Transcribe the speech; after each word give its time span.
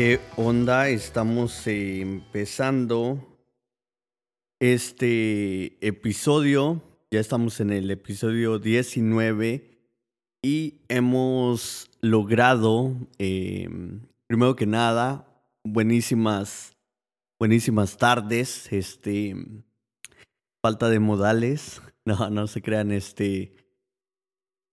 ¿Qué 0.00 0.20
onda? 0.36 0.90
Estamos 0.90 1.66
empezando 1.66 3.36
este 4.60 5.76
episodio. 5.84 6.80
Ya 7.10 7.18
estamos 7.18 7.58
en 7.58 7.72
el 7.72 7.90
episodio 7.90 8.60
19 8.60 9.76
y 10.40 10.82
hemos 10.86 11.90
logrado, 12.00 12.94
eh, 13.18 13.68
primero 14.28 14.54
que 14.54 14.66
nada, 14.66 15.26
buenísimas, 15.64 16.76
buenísimas 17.40 17.96
tardes. 17.96 18.72
Este, 18.72 19.34
falta 20.62 20.88
de 20.90 21.00
modales. 21.00 21.82
No, 22.04 22.30
no 22.30 22.46
se 22.46 22.62
crean, 22.62 22.92
este. 22.92 23.67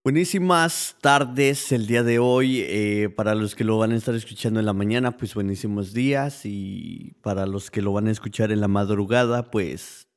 Buenísimas 0.05 0.97
tardes 1.01 1.71
el 1.71 1.87
día 1.87 2.03
de 2.03 2.19
hoy. 2.19 2.59
eh, 2.59 3.09
para 3.09 3.33
los 3.33 3.55
que 3.55 3.63
lo 3.63 3.79
van 3.79 3.91
a 3.91 3.95
estar 3.95 4.13
escuchando 4.13 4.59
en 4.59 4.67
la 4.67 4.73
mañana, 4.73 5.17
pues 5.17 5.33
buenísimos 5.33 5.93
días. 5.93 6.41
Y 6.43 7.15
para 7.23 7.47
los 7.47 7.71
que 7.71 7.81
lo 7.81 7.91
van 7.91 8.05
a 8.05 8.11
escuchar 8.11 8.51
en 8.51 8.61
la 8.61 8.67
madrugada, 8.67 9.49
pues 9.49 10.07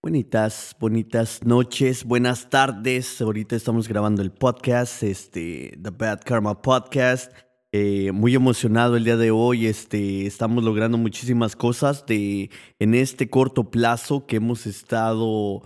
bonitas, 0.00 0.76
bonitas 0.78 1.42
noches, 1.42 2.04
buenas 2.04 2.48
tardes. 2.48 3.20
Ahorita 3.20 3.56
estamos 3.56 3.88
grabando 3.88 4.22
el 4.22 4.30
podcast, 4.30 5.02
este, 5.02 5.76
The 5.82 5.90
Bad 5.90 6.20
Karma 6.24 6.62
Podcast. 6.62 7.32
Eh, 7.72 8.12
muy 8.12 8.36
emocionado 8.36 8.96
el 8.96 9.02
día 9.02 9.16
de 9.16 9.32
hoy. 9.32 9.66
Este, 9.66 10.26
estamos 10.26 10.62
logrando 10.62 10.96
muchísimas 10.96 11.56
cosas 11.56 12.06
de, 12.06 12.50
en 12.78 12.94
este 12.94 13.28
corto 13.28 13.72
plazo 13.72 14.26
que 14.28 14.36
hemos 14.36 14.68
estado 14.68 15.64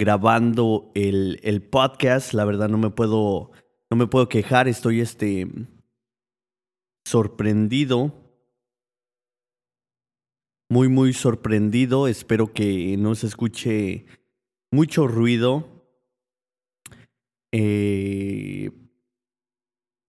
grabando 0.00 0.90
el, 0.94 1.38
el 1.42 1.60
podcast. 1.60 2.32
La 2.32 2.46
verdad 2.46 2.70
no 2.70 2.78
me 2.78 2.88
puedo, 2.88 3.50
no 3.90 3.98
me 3.98 4.06
puedo 4.06 4.30
quejar. 4.30 4.66
Estoy 4.66 5.02
este, 5.02 5.46
sorprendido. 7.04 8.14
Muy, 10.70 10.88
muy 10.88 11.12
sorprendido. 11.12 12.08
Espero 12.08 12.54
que 12.54 12.96
no 12.96 13.14
se 13.14 13.26
escuche 13.26 14.06
mucho 14.72 15.06
ruido. 15.06 15.68
Eh, 17.52 18.70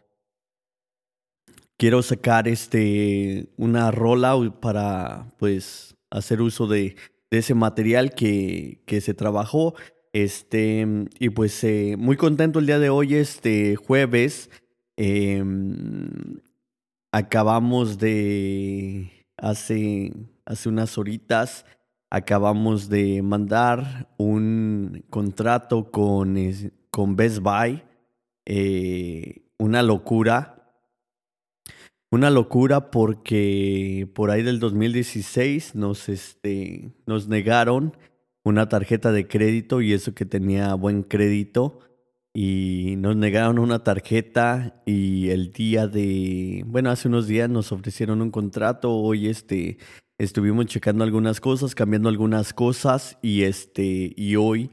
quiero 1.79 2.03
sacar 2.03 2.49
este 2.49 3.53
una 3.57 3.91
rola 3.91 4.35
para 4.61 5.35
pues 5.39 5.97
hacer 6.11 6.43
uso 6.43 6.67
de, 6.67 6.97
de 7.31 7.39
ese 7.39 7.55
material 7.55 8.15
que, 8.15 8.83
que 8.87 9.01
se 9.01 9.15
trabajó. 9.15 9.75
Este, 10.13 10.87
y 11.19 11.31
pues 11.31 11.65
eh, 11.65 11.97
muy 11.99 12.17
contento 12.17 12.61
el 12.61 12.67
día 12.67 12.79
de 12.79 12.89
hoy, 12.89 13.15
este 13.17 13.75
jueves. 13.77 14.51
em, 14.97 16.09
acabamos 17.13 17.99
de, 17.99 19.27
hace, 19.37 20.13
hace 20.45 20.69
unas 20.69 20.99
horitas, 20.99 21.65
acabamos 22.15 22.89
de 22.89 23.23
mandar 23.23 24.09
un 24.19 25.05
contrato 25.11 25.91
con, 25.91 26.37
con 26.91 27.17
Best 27.17 27.41
Buy. 27.41 27.83
eh, 28.47 29.43
una 29.59 29.83
locura. 29.83 30.51
Una 32.13 32.31
locura 32.31 32.93
porque 32.93 34.09
por 34.15 34.31
ahí 34.31 34.45
del 34.45 34.61
2016 34.61 35.75
nos, 35.75 36.09
este, 36.09 36.93
nos 37.07 37.27
negaron 37.27 37.97
una 38.45 38.69
tarjeta 38.69 39.11
de 39.11 39.27
crédito 39.27 39.81
y 39.81 39.93
eso 39.93 40.15
que 40.15 40.25
tenía 40.25 40.73
buen 40.75 41.03
crédito 41.03 41.81
y 42.33 42.95
nos 42.99 43.17
negaron 43.17 43.59
una 43.59 43.83
tarjeta 43.83 44.83
y 44.87 45.31
el 45.31 45.53
día 45.53 45.89
de, 45.89 46.63
bueno, 46.67 46.91
hace 46.91 47.09
unos 47.09 47.27
días 47.27 47.51
nos 47.51 47.73
ofrecieron 47.73 48.23
un 48.23 48.31
contrato, 48.31 48.93
hoy 48.93 49.29
este 49.29 49.79
estuvimos 50.19 50.67
checando 50.67 51.05
algunas 51.05 51.41
cosas, 51.41 51.75
cambiando 51.75 52.09
algunas 52.09 52.53
cosas 52.53 53.19
y 53.23 53.43
este 53.43 54.13
y 54.17 54.37
hoy 54.37 54.71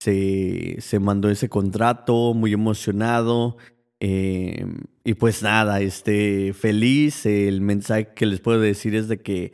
se, 0.00 0.76
se 0.80 0.98
mandó 1.00 1.30
ese 1.30 1.48
contrato, 1.48 2.34
muy 2.34 2.52
emocionado. 2.52 3.56
eh, 4.00 4.66
y 5.04 5.14
pues 5.14 5.42
nada, 5.42 5.80
este, 5.80 6.52
feliz. 6.54 7.26
El 7.26 7.60
mensaje 7.60 8.14
que 8.14 8.26
les 8.26 8.40
puedo 8.40 8.60
decir 8.60 8.94
es 8.94 9.08
de 9.08 9.20
que 9.20 9.52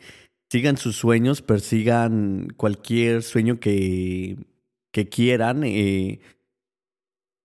sigan 0.51 0.77
sus 0.77 0.95
sueños, 0.97 1.41
persigan 1.41 2.49
cualquier 2.57 3.23
sueño 3.23 3.59
que, 3.59 4.37
que 4.91 5.09
quieran. 5.09 5.63
eh, 5.65 6.19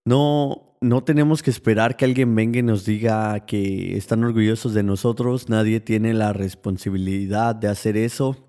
no, 0.05 0.72
no 0.83 1.05
tenemos 1.05 1.43
que 1.43 1.51
esperar 1.51 1.97
que 1.97 2.05
alguien 2.05 2.35
venga 2.35 2.59
y 2.59 2.63
nos 2.63 2.85
diga 2.85 3.47
que 3.47 3.97
están 3.97 4.25
orgullosos 4.25 4.75
de 4.75 4.83
nosotros. 4.83 5.49
Nadie 5.49 5.81
tiene 5.81 6.13
la 6.13 6.33
responsabilidad 6.33 7.55
de 7.55 7.69
hacer 7.69 7.97
eso. 7.97 8.49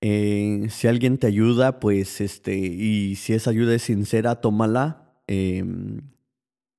Eh, 0.00 0.66
si 0.70 0.88
alguien 0.88 1.18
te 1.18 1.26
ayuda, 1.26 1.80
pues 1.80 2.20
este, 2.20 2.56
y 2.56 3.16
si 3.16 3.32
esa 3.32 3.50
ayuda 3.50 3.74
es 3.74 3.82
sincera, 3.82 4.40
tómala. 4.40 5.14
Em, 5.26 6.00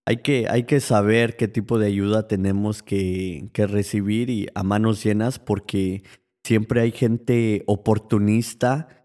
hay, 0.06 0.18
que, 0.18 0.48
hay 0.50 0.64
que 0.64 0.80
saber 0.80 1.38
qué 1.38 1.48
tipo 1.48 1.80
de 1.80 1.88
ayuda 1.88 2.28
tenemos 2.28 2.84
que, 2.84 3.50
que 3.54 3.68
recibir 3.68 4.30
y 4.30 4.48
a 4.54 4.64
manos 4.64 5.04
llenas, 5.04 5.40
porque 5.40 6.04
siempre 6.44 6.82
hay 6.82 6.92
gente 6.92 7.64
oportunista 7.68 8.99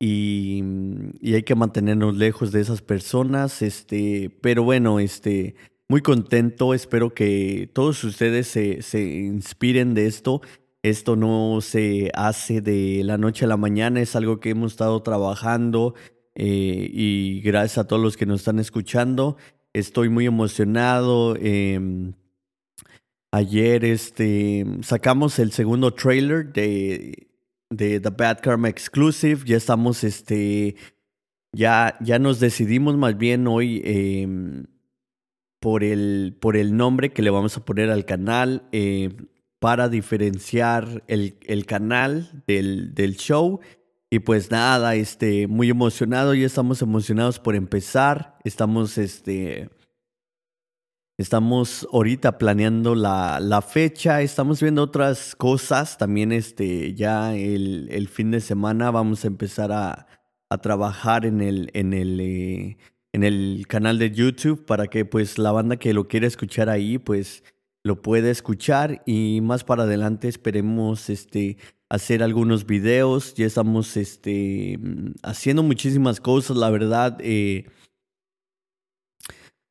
y, 0.00 0.64
y, 1.20 1.34
hay 1.34 1.42
que 1.44 1.54
mantenernos 1.54 2.16
lejos 2.16 2.50
de 2.50 2.60
esas 2.60 2.82
personas. 2.82 3.62
Este, 3.62 4.30
pero 4.40 4.64
bueno, 4.64 4.98
este, 4.98 5.54
muy 5.88 6.00
contento. 6.00 6.74
Espero 6.74 7.14
que 7.14 7.70
todos 7.72 8.02
ustedes 8.02 8.48
se, 8.48 8.82
se 8.82 9.02
inspiren 9.02 9.94
de 9.94 10.06
esto. 10.06 10.40
Esto 10.82 11.14
no 11.14 11.60
se 11.60 12.10
hace 12.14 12.62
de 12.62 13.02
la 13.04 13.18
noche 13.18 13.44
a 13.44 13.48
la 13.48 13.58
mañana, 13.58 14.00
es 14.00 14.16
algo 14.16 14.40
que 14.40 14.50
hemos 14.50 14.72
estado 14.72 15.02
trabajando 15.02 15.94
eh, 16.34 16.88
y 16.90 17.42
gracias 17.42 17.78
a 17.78 17.86
todos 17.86 18.00
los 18.02 18.16
que 18.16 18.24
nos 18.24 18.40
están 18.40 18.58
escuchando. 18.58 19.36
Estoy 19.74 20.08
muy 20.08 20.24
emocionado. 20.24 21.36
Em, 21.36 22.14
ayer 23.30 23.84
este, 23.84 24.64
sacamos 24.82 25.38
el 25.38 25.52
segundo 25.52 25.92
trailer 25.92 26.50
de 26.52 27.29
de 27.70 28.00
The 28.00 28.10
Bad 28.10 28.40
Karma 28.40 28.68
Exclusive. 28.68 29.42
Ya 29.46 29.56
estamos, 29.56 30.04
este, 30.04 30.76
ya, 31.52 31.96
ya 32.00 32.18
nos 32.18 32.40
decidimos 32.40 32.96
más 32.96 33.16
bien 33.16 33.46
hoy 33.46 33.80
em, 33.84 34.66
por, 35.60 35.84
el, 35.84 36.36
por 36.40 36.56
el 36.56 36.76
nombre 36.76 37.12
que 37.12 37.22
le 37.22 37.30
vamos 37.30 37.56
a 37.56 37.64
poner 37.64 37.90
al 37.90 38.04
canal 38.04 38.68
em, 38.72 39.28
para 39.58 39.88
diferenciar 39.88 41.04
el, 41.06 41.38
el 41.46 41.66
canal 41.66 42.42
del, 42.46 42.94
del, 42.94 43.16
show. 43.16 43.60
Y 44.10 44.18
pues 44.20 44.50
nada, 44.50 44.96
este, 44.96 45.46
muy 45.46 45.70
emocionado, 45.70 46.34
ya 46.34 46.46
estamos 46.46 46.82
emocionados 46.82 47.38
por 47.38 47.54
empezar. 47.54 48.36
Estamos, 48.42 48.98
este, 48.98 49.70
Estamos 51.20 51.86
ahorita 51.92 52.38
planeando 52.38 52.94
la, 52.94 53.40
la, 53.40 53.60
fecha, 53.60 54.22
estamos 54.22 54.62
viendo 54.62 54.82
otras 54.82 55.36
cosas. 55.36 55.98
También 55.98 56.32
este, 56.32 56.94
ya 56.94 57.36
el, 57.36 57.88
el 57.90 58.08
fin 58.08 58.30
de 58.30 58.40
semana 58.40 58.90
vamos 58.90 59.24
a 59.24 59.26
empezar 59.26 59.70
a, 59.70 60.06
a 60.48 60.58
trabajar 60.62 61.26
en 61.26 61.42
el, 61.42 61.68
en, 61.74 61.92
el, 61.92 62.20
eh, 62.20 62.78
en 63.12 63.22
el 63.22 63.66
canal 63.68 63.98
de 63.98 64.12
YouTube 64.12 64.64
para 64.64 64.86
que 64.86 65.04
pues 65.04 65.36
la 65.36 65.52
banda 65.52 65.76
que 65.76 65.92
lo 65.92 66.08
quiera 66.08 66.26
escuchar 66.26 66.70
ahí 66.70 66.96
pues 66.96 67.44
lo 67.84 68.00
pueda 68.00 68.30
escuchar 68.30 69.02
y 69.04 69.40
más 69.42 69.62
para 69.62 69.82
adelante 69.82 70.26
esperemos 70.26 71.10
este, 71.10 71.58
hacer 71.90 72.22
algunos 72.22 72.64
videos. 72.64 73.34
Ya 73.34 73.44
estamos 73.44 73.94
este, 73.98 74.78
haciendo 75.22 75.62
muchísimas 75.62 76.18
cosas, 76.18 76.56
la 76.56 76.70
verdad. 76.70 77.18
Eh, 77.20 77.66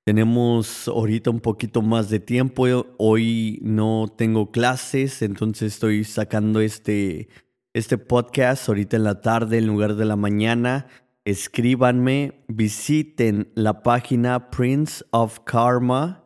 tenemos 0.06 0.88
ahorita 0.88 1.30
un 1.30 1.40
poquito 1.40 1.82
más 1.82 2.10
de 2.10 2.20
tiempo. 2.20 2.66
Hoy 2.98 3.60
no 3.62 4.08
tengo 4.16 4.52
clases, 4.52 5.22
entonces 5.22 5.74
estoy 5.74 6.04
sacando 6.04 6.62
este, 6.62 7.30
este 7.74 7.98
podcast 7.98 8.68
ahorita 8.68 8.98
en 8.98 9.04
la 9.04 9.22
tarde 9.22 9.58
en 9.58 9.68
lugar 9.68 9.96
de 9.96 10.06
la 10.06 10.16
mañana. 10.16 10.88
Escríbanme, 11.26 12.44
visiten 12.48 13.52
la 13.54 13.84
página 13.84 14.50
Prince 14.50 15.06
of 15.12 15.42
Karma 15.42 16.24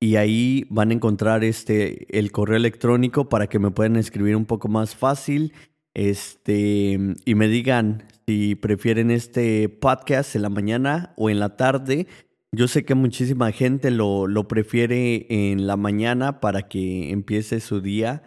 y 0.00 0.16
ahí 0.16 0.66
van 0.70 0.90
a 0.90 0.94
encontrar 0.94 1.42
este, 1.42 2.06
el 2.16 2.30
correo 2.30 2.56
electrónico 2.56 3.28
para 3.28 3.48
que 3.48 3.58
me 3.58 3.72
puedan 3.72 3.96
escribir 3.96 4.36
un 4.36 4.46
poco 4.46 4.68
más 4.68 4.94
fácil. 4.94 5.52
Este, 5.94 6.98
y 7.24 7.34
me 7.34 7.48
digan 7.48 8.04
si 8.26 8.54
prefieren 8.54 9.10
este 9.10 9.68
podcast 9.68 10.36
en 10.36 10.42
la 10.42 10.50
mañana 10.50 11.14
o 11.16 11.30
en 11.30 11.40
la 11.40 11.56
tarde 11.56 12.06
yo 12.52 12.66
sé 12.66 12.84
que 12.84 12.94
muchísima 12.94 13.52
gente 13.52 13.90
lo, 13.90 14.26
lo 14.26 14.48
prefiere 14.48 15.26
en 15.28 15.66
la 15.66 15.76
mañana 15.76 16.40
para 16.40 16.62
que 16.68 17.10
empiece 17.10 17.60
su 17.60 17.80
día. 17.80 18.22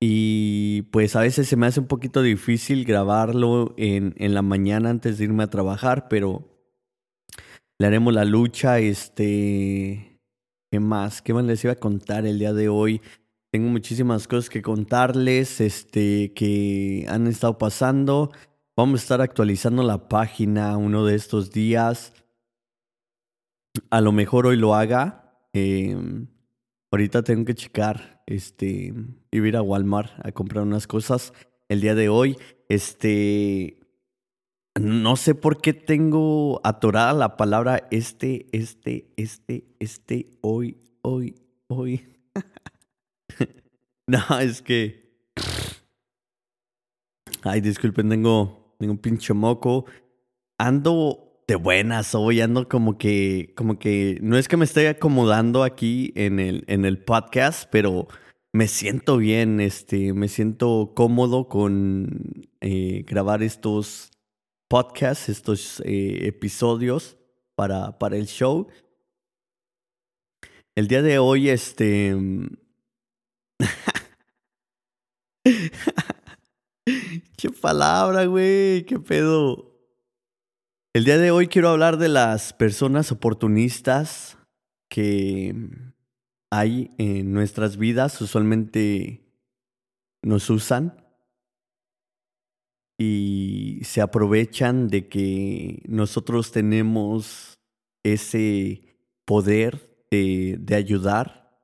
Y 0.00 0.82
pues 0.90 1.16
a 1.16 1.20
veces 1.20 1.48
se 1.48 1.56
me 1.56 1.66
hace 1.66 1.80
un 1.80 1.86
poquito 1.86 2.22
difícil 2.22 2.84
grabarlo 2.84 3.74
en, 3.78 4.14
en 4.18 4.34
la 4.34 4.42
mañana 4.42 4.90
antes 4.90 5.16
de 5.16 5.24
irme 5.24 5.44
a 5.44 5.50
trabajar, 5.50 6.08
pero 6.08 6.48
le 7.78 7.86
haremos 7.86 8.12
la 8.12 8.24
lucha. 8.24 8.80
Este, 8.80 10.20
¿qué 10.70 10.80
más? 10.80 11.22
¿Qué 11.22 11.32
más 11.32 11.44
les 11.44 11.62
iba 11.64 11.74
a 11.74 11.76
contar 11.76 12.26
el 12.26 12.38
día 12.38 12.52
de 12.52 12.68
hoy? 12.68 13.00
Tengo 13.50 13.68
muchísimas 13.68 14.26
cosas 14.28 14.50
que 14.50 14.60
contarles, 14.60 15.60
este, 15.60 16.32
que 16.34 17.06
han 17.08 17.26
estado 17.28 17.56
pasando. 17.58 18.30
Vamos 18.76 19.00
a 19.00 19.02
estar 19.04 19.20
actualizando 19.20 19.82
la 19.84 20.08
página 20.08 20.76
uno 20.76 21.04
de 21.06 21.14
estos 21.14 21.52
días 21.52 22.12
a 23.90 24.00
lo 24.00 24.12
mejor 24.12 24.46
hoy 24.46 24.56
lo 24.56 24.74
haga. 24.74 25.36
Em, 25.52 26.28
ahorita 26.90 27.22
tengo 27.22 27.44
que 27.44 27.54
checar, 27.54 28.22
este, 28.26 28.94
ir 29.30 29.56
a 29.56 29.62
Walmart 29.62 30.12
a 30.24 30.32
comprar 30.32 30.64
unas 30.64 30.86
cosas 30.86 31.32
el 31.68 31.80
día 31.80 31.94
de 31.94 32.08
hoy. 32.08 32.36
Este, 32.68 33.78
no 34.80 35.16
sé 35.16 35.34
por 35.34 35.60
qué 35.60 35.74
tengo 35.74 36.60
atorada 36.64 37.12
la 37.12 37.36
palabra 37.36 37.86
este, 37.90 38.46
este, 38.52 39.12
este, 39.16 39.64
este, 39.78 40.30
hoy, 40.40 40.78
hoy, 41.02 41.34
hoy. 41.68 42.16
no, 44.06 44.38
es 44.40 44.62
que... 44.62 45.02
Ay, 47.44 47.60
disculpen, 47.60 48.08
tengo, 48.08 48.76
tengo 48.78 48.92
un 48.92 48.98
pinche 48.98 49.34
moco. 49.34 49.84
Ando 50.58 51.31
de 51.46 51.56
buenas 51.56 52.14
hoy, 52.14 52.40
ando 52.40 52.68
como 52.68 52.98
que, 52.98 53.52
como 53.56 53.78
que, 53.78 54.18
no 54.22 54.38
es 54.38 54.48
que 54.48 54.56
me 54.56 54.64
esté 54.64 54.88
acomodando 54.88 55.64
aquí 55.64 56.12
en 56.14 56.40
el, 56.40 56.64
en 56.68 56.84
el 56.84 56.98
podcast, 57.02 57.68
pero 57.70 58.08
me 58.52 58.68
siento 58.68 59.16
bien, 59.16 59.60
este, 59.60 60.12
me 60.12 60.28
siento 60.28 60.92
cómodo 60.94 61.48
con 61.48 62.48
eh, 62.60 63.04
grabar 63.06 63.42
estos 63.42 64.10
podcasts, 64.68 65.28
estos 65.28 65.80
eh, 65.84 66.26
episodios 66.26 67.16
para, 67.54 67.98
para 67.98 68.16
el 68.16 68.26
show. 68.26 68.68
El 70.74 70.88
día 70.88 71.02
de 71.02 71.18
hoy, 71.18 71.48
este... 71.50 72.16
¿Qué 77.36 77.50
palabra, 77.50 78.24
güey? 78.26 78.84
¿Qué 78.84 78.98
pedo? 78.98 79.71
El 80.94 81.04
día 81.06 81.16
de 81.16 81.30
hoy 81.30 81.46
quiero 81.46 81.70
hablar 81.70 81.96
de 81.96 82.10
las 82.10 82.52
personas 82.52 83.12
oportunistas 83.12 84.36
que 84.90 85.54
hay 86.50 86.90
en 86.98 87.32
nuestras 87.32 87.78
vidas, 87.78 88.20
usualmente 88.20 89.24
nos 90.22 90.50
usan 90.50 91.02
y 92.98 93.80
se 93.84 94.02
aprovechan 94.02 94.88
de 94.88 95.08
que 95.08 95.82
nosotros 95.88 96.52
tenemos 96.52 97.58
ese 98.04 98.82
poder 99.24 100.04
de, 100.10 100.74
ayudar. 100.76 101.58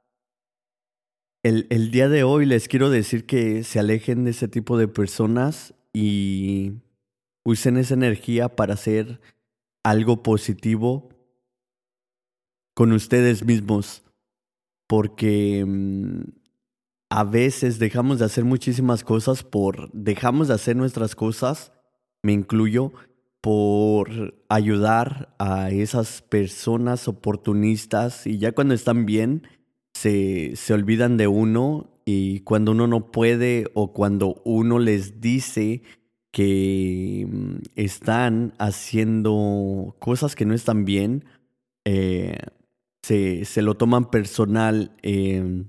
El, 1.45 1.67
el 1.69 1.91
día 1.91 2.09
de 2.09 2.23
hoy 2.23 2.47
les 2.47 2.67
quiero 2.67 2.89
decir 2.89 3.27
que 3.27 3.63
se 3.63 3.79
alejen 3.79 4.25
de 4.25 4.31
ese 4.31 4.49
tipo 4.49 4.79
de 4.79 4.89
personas 4.89 5.75
y 5.93 6.81
usen 7.49 7.79
esa 7.79 7.95
energía 7.95 8.51
para 8.57 8.75
hacer 8.75 9.21
algo 9.83 10.23
positivo 10.23 11.09
con 12.75 12.93
ustedes 12.93 13.43
mismos, 13.43 14.05
porque 14.87 15.65
mm, 15.67 16.25
a 17.09 17.25
veces 17.25 17.79
dejamos 17.79 18.19
de 18.19 18.27
hacer 18.27 18.45
muchísimas 18.45 19.03
cosas 19.03 19.45
por, 19.45 19.91
dejamos 19.93 20.49
de 20.49 20.55
hacer 20.55 20.77
nuestras 20.77 21.17
cosas, 21.17 21.73
me 22.23 22.35
incluyo, 22.35 22.93
por 23.41 24.43
ayudar 24.51 25.35
a 25.39 25.71
esas 25.71 26.21
personas 26.21 27.09
oportunistas 27.09 28.27
y 28.27 28.37
ya 28.37 28.53
cuando 28.53 28.75
están 28.75 29.07
bien, 29.07 29.47
se, 29.95 30.55
se 30.55 30.75
olvidan 30.75 31.17
de 31.17 31.29
uno 31.29 31.99
y 32.05 32.41
cuando 32.41 32.73
uno 32.73 32.87
no 32.87 33.11
puede 33.11 33.71
o 33.73 33.95
cuando 33.95 34.43
uno 34.45 34.79
les 34.79 35.23
dice 35.23 35.83
que 36.31 37.27
mm, 37.29 37.57
están 37.77 38.55
haciendo 38.59 39.97
cosas 39.99 40.35
que 40.35 40.45
no 40.45 40.55
están 40.55 40.85
bien, 40.85 41.25
eh, 41.85 42.39
se, 43.03 43.45
se, 43.45 43.63
lo 43.63 43.77
toman 43.77 44.11
personal. 44.11 44.93
Eh, 45.03 45.65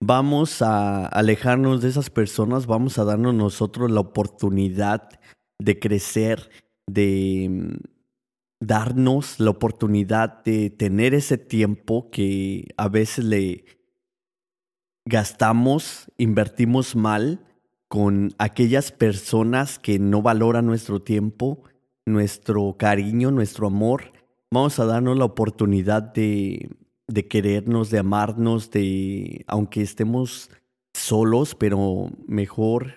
vamos 0.00 0.62
a 0.62 1.06
alejarnos 1.06 1.82
de 1.82 1.88
esas 1.88 2.10
personas, 2.10 2.66
vamos 2.66 2.98
a 2.98 3.04
darnos 3.04 3.34
nosotros 3.34 3.90
la 3.90 4.00
oportunidad 4.00 5.20
de 5.58 5.78
crecer, 5.78 6.50
de, 6.86 7.48
mm, 7.50 7.94
darnos 8.60 9.40
la 9.40 9.50
oportunidad 9.50 10.42
de 10.44 10.70
tener 10.70 11.14
ese 11.14 11.38
tiempo 11.38 12.10
que 12.10 12.68
a 12.76 12.88
veces 12.88 13.24
le 13.24 13.64
gastamos, 15.06 16.10
invertimos 16.16 16.96
mal 16.96 17.40
con 17.94 18.34
aquellas 18.38 18.90
personas 18.90 19.78
que 19.78 20.00
no 20.00 20.20
valoran 20.20 20.66
nuestro 20.66 21.00
tiempo, 21.00 21.62
nuestro 22.04 22.74
cariño, 22.76 23.30
nuestro 23.30 23.68
amor. 23.68 24.12
Vamos 24.50 24.80
a 24.80 24.84
darnos 24.84 25.16
la 25.16 25.26
oportunidad 25.26 26.02
de, 26.02 26.70
de 27.06 27.28
querernos, 27.28 27.90
de 27.90 28.00
amarnos, 28.00 28.72
de, 28.72 29.44
aunque 29.46 29.82
estemos 29.82 30.50
solos, 30.92 31.54
pero 31.54 32.10
mejor 32.26 32.94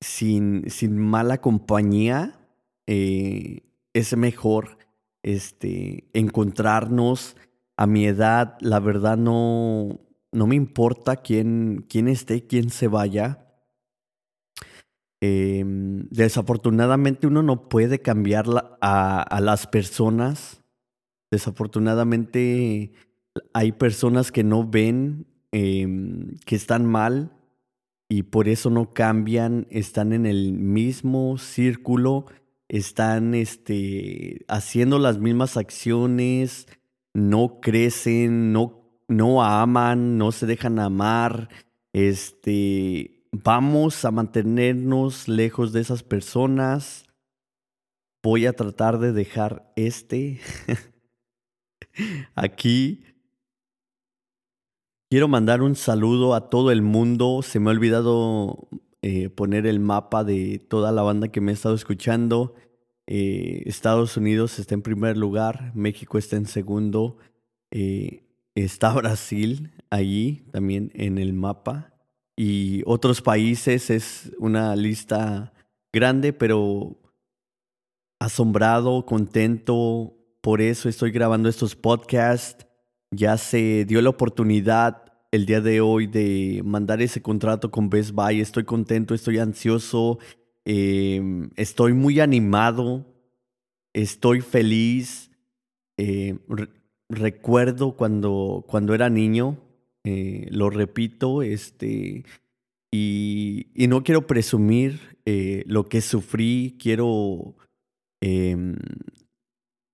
sin, 0.00 0.70
sin 0.70 0.96
mala 0.96 1.40
compañía, 1.40 2.38
eh, 2.86 3.62
es 3.94 4.16
mejor 4.16 4.78
este, 5.24 6.04
encontrarnos 6.12 7.36
a 7.76 7.88
mi 7.88 8.06
edad. 8.06 8.56
La 8.60 8.78
verdad 8.78 9.16
no, 9.16 9.98
no 10.34 10.46
me 10.46 10.56
importa 10.56 11.16
quién, 11.16 11.86
quién 11.88 12.08
esté, 12.08 12.46
quién 12.46 12.70
se 12.70 12.88
vaya. 12.88 13.40
Em, 15.20 16.06
desafortunadamente 16.10 17.26
uno 17.26 17.42
no 17.42 17.68
puede 17.68 18.00
cambiar 18.00 18.46
a, 18.80 19.22
a 19.22 19.40
las 19.40 19.66
personas. 19.66 20.62
Desafortunadamente 21.30 22.92
hay 23.52 23.72
personas 23.72 24.30
que 24.30 24.44
no 24.44 24.68
ven 24.68 25.26
em, 25.52 26.36
que 26.44 26.56
están 26.56 26.86
mal 26.86 27.32
y 28.08 28.24
por 28.24 28.48
eso 28.48 28.70
no 28.70 28.92
cambian, 28.92 29.66
están 29.70 30.12
en 30.12 30.26
el 30.26 30.52
mismo 30.52 31.38
círculo, 31.38 32.26
están 32.68 33.34
este, 33.34 34.44
haciendo 34.48 34.98
las 34.98 35.18
mismas 35.18 35.56
acciones, 35.56 36.68
no 37.12 37.60
crecen, 37.60 38.52
no, 38.52 38.83
no 39.08 39.42
aman, 39.42 40.18
no 40.18 40.32
se 40.32 40.46
dejan 40.46 40.78
amar. 40.78 41.48
Este, 41.92 43.26
vamos 43.32 44.04
a 44.04 44.10
mantenernos 44.10 45.28
lejos 45.28 45.72
de 45.72 45.80
esas 45.80 46.02
personas. 46.02 47.06
Voy 48.22 48.46
a 48.46 48.54
tratar 48.54 48.98
de 48.98 49.12
dejar 49.12 49.72
este 49.76 50.40
aquí 52.34 53.04
Quiero 55.14 55.28
mandar 55.28 55.62
un 55.62 55.76
saludo 55.76 56.34
a 56.34 56.50
todo 56.50 56.72
el 56.72 56.82
mundo. 56.82 57.42
Se 57.42 57.60
me 57.60 57.70
ha 57.70 57.72
olvidado 57.72 58.68
eh, 59.00 59.30
poner 59.30 59.64
el 59.64 59.78
mapa 59.78 60.24
de 60.24 60.58
toda 60.58 60.90
la 60.90 61.02
banda 61.02 61.28
que 61.28 61.40
me 61.40 61.52
ha 61.52 61.54
estado 61.54 61.76
escuchando. 61.76 62.56
Eh, 63.06 63.62
Estados 63.66 64.16
Unidos 64.16 64.58
está 64.58 64.74
en 64.74 64.82
primer 64.82 65.16
lugar, 65.16 65.70
México 65.76 66.18
está 66.18 66.34
en 66.34 66.46
segundo, 66.46 67.18
eh, 67.70 68.23
está 68.54 68.92
Brasil 68.92 69.72
allí 69.90 70.44
también 70.52 70.90
en 70.94 71.18
el 71.18 71.32
mapa 71.32 71.94
y 72.36 72.82
otros 72.86 73.22
países 73.22 73.90
es 73.90 74.32
una 74.38 74.74
lista 74.74 75.52
grande, 75.92 76.32
pero 76.32 77.00
asombrado, 78.18 79.06
contento. 79.06 80.16
Por 80.40 80.60
eso 80.60 80.88
estoy 80.88 81.10
grabando 81.12 81.48
estos 81.48 81.76
podcasts. 81.76 82.66
Ya 83.10 83.36
se 83.36 83.84
dio 83.84 84.02
la 84.02 84.10
oportunidad 84.10 85.04
el 85.30 85.46
día 85.46 85.60
de 85.60 85.80
hoy 85.80 86.06
de 86.06 86.62
mandar 86.64 87.00
ese 87.02 87.22
contrato 87.22 87.70
con 87.70 87.88
Best 87.88 88.10
Buy. 88.10 88.40
Estoy 88.40 88.64
contento, 88.64 89.14
estoy 89.14 89.38
ansioso, 89.38 90.18
em, 90.64 91.50
estoy 91.56 91.92
muy 91.92 92.18
animado, 92.18 93.06
estoy 93.92 94.40
feliz. 94.40 95.30
Eh, 95.96 96.36
recuerdo 97.08 97.92
cuando, 97.96 98.64
cuando 98.66 98.94
era 98.94 99.08
niño, 99.10 99.58
eh, 100.04 100.48
lo 100.50 100.70
repito, 100.70 101.42
este, 101.42 102.24
y, 102.92 103.68
y, 103.74 103.86
no 103.88 104.02
quiero 104.04 104.26
presumir 104.26 105.18
eh, 105.26 105.64
lo 105.66 105.88
que 105.88 106.00
sufrí, 106.00 106.76
quiero 106.78 107.56
em, 108.20 108.76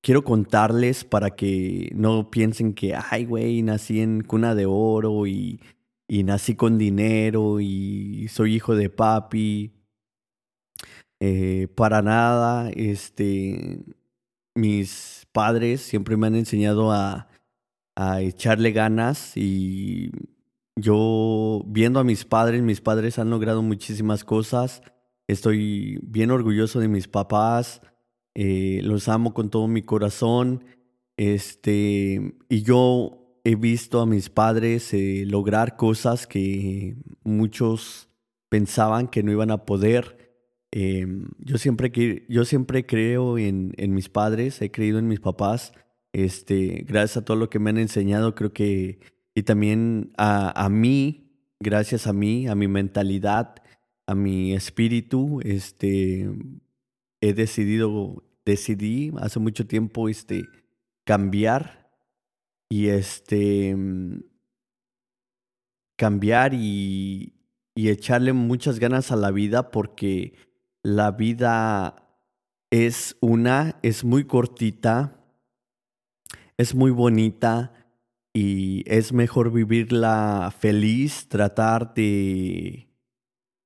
quiero 0.03 0.25
contarles 0.25 1.05
para 1.05 1.31
que 1.31 1.91
no 1.95 2.31
piensen 2.31 2.75
que, 2.75 2.95
ay, 2.95 3.25
güey, 3.27 3.63
nací 3.63 4.01
en 4.01 4.23
cuna 4.23 4.55
de 4.55 4.67
oro 4.67 5.27
y, 5.27 5.61
y 6.09 6.25
nací 6.25 6.55
con 6.57 6.79
dinero 6.79 7.61
y 7.61 8.29
soy 8.29 8.57
hijo 8.57 8.75
de 8.75 8.91
papi. 8.91 9.73
Eh, 11.21 11.69
para 11.75 12.01
nada, 12.03 12.71
este, 12.71 13.79
mis 14.55 15.20
padres 15.33 15.81
siempre 15.81 16.17
me 16.17 16.27
han 16.27 16.35
enseñado 16.35 16.93
a, 16.93 17.29
a 17.97 18.21
echarle 18.21 18.73
ganas 18.73 19.37
y 19.37 20.11
yo 20.77 21.63
viendo 21.67 22.01
a 22.01 22.05
mis 22.05 22.25
padres, 22.25 22.63
mis 22.63 22.81
padres 22.81 23.19
han 23.19 23.31
logrado 23.31 23.63
muchísimas 23.63 24.25
cosas. 24.25 24.83
Estoy 25.27 26.01
bien 26.03 26.31
orgulloso 26.31 26.81
de 26.81 26.89
mis 26.89 27.09
papás. 27.09 27.83
Eh, 28.35 28.81
los 28.83 29.09
amo 29.09 29.35
con 29.35 29.51
todo 29.51 29.69
mi 29.69 29.83
corazón. 29.83 30.65
Este, 31.17 32.35
y 32.49 32.63
yo 32.63 33.39
he 33.45 33.55
visto 33.55 34.01
a 34.01 34.07
mis 34.07 34.31
padres 34.31 34.93
eh, 34.95 35.25
lograr 35.27 35.77
cosas 35.77 36.27
que 36.27 36.97
muchos 37.23 38.09
pensaban 38.49 39.09
que 39.09 39.23
no 39.23 39.33
iban 39.33 39.51
a 39.51 39.65
poder. 39.67 40.20
Em, 40.73 41.29
yo, 41.39 41.59
siempre, 41.59 41.91
yo 42.29 42.45
siempre 42.45 42.87
creo 42.87 43.39
en, 43.39 43.73
en, 43.77 43.93
mis 43.93 44.09
padres, 44.09 44.63
he 44.63 44.71
creído 44.71 44.99
en 44.99 45.09
mis 45.09 45.21
papás. 45.21 45.73
Este, 46.13 46.85
gracias 46.87 47.19
a 47.19 47.25
todo 47.25 47.37
lo 47.37 47.51
que 47.51 47.59
me 47.59 47.71
han 47.71 47.79
enseñado, 47.79 48.35
creo 48.35 48.53
que, 48.53 49.01
y 49.35 49.43
también 49.43 50.13
a, 50.17 50.65
a 50.65 50.69
mí, 50.69 51.31
gracias 51.61 52.07
a 52.07 52.13
mí, 52.13 52.47
a 52.49 52.55
mi 52.55 52.69
mentalidad, 52.69 53.57
a 54.07 54.15
mi 54.15 54.55
espíritu, 54.55 55.41
este, 55.45 56.29
he 57.21 57.33
decidido, 57.33 58.25
decidí 58.45 59.13
hace 59.19 59.39
mucho 59.41 59.67
tiempo 59.67 60.09
este, 60.09 60.45
cambiar 61.05 61.91
y 62.69 62.89
este, 62.89 63.77
cambiar 65.97 66.55
y, 66.55 67.35
y 67.75 67.89
echarle 67.89 68.33
muchas 68.33 68.79
ganas 68.79 69.13
a 69.13 69.17
la 69.17 69.31
vida 69.31 69.71
porque 69.71 70.50
la 70.83 71.13
vida 71.13 72.11
es 72.71 73.17
una, 73.21 73.79
es 73.83 74.05
muy 74.05 74.25
cortita, 74.25 75.17
es 76.57 76.75
muy 76.75 76.91
bonita 76.91 77.73
y 78.33 78.85
es 78.87 79.13
mejor 79.13 79.53
vivirla 79.53 80.55
feliz, 80.57 81.27
tratar 81.29 81.95
de 81.95 82.89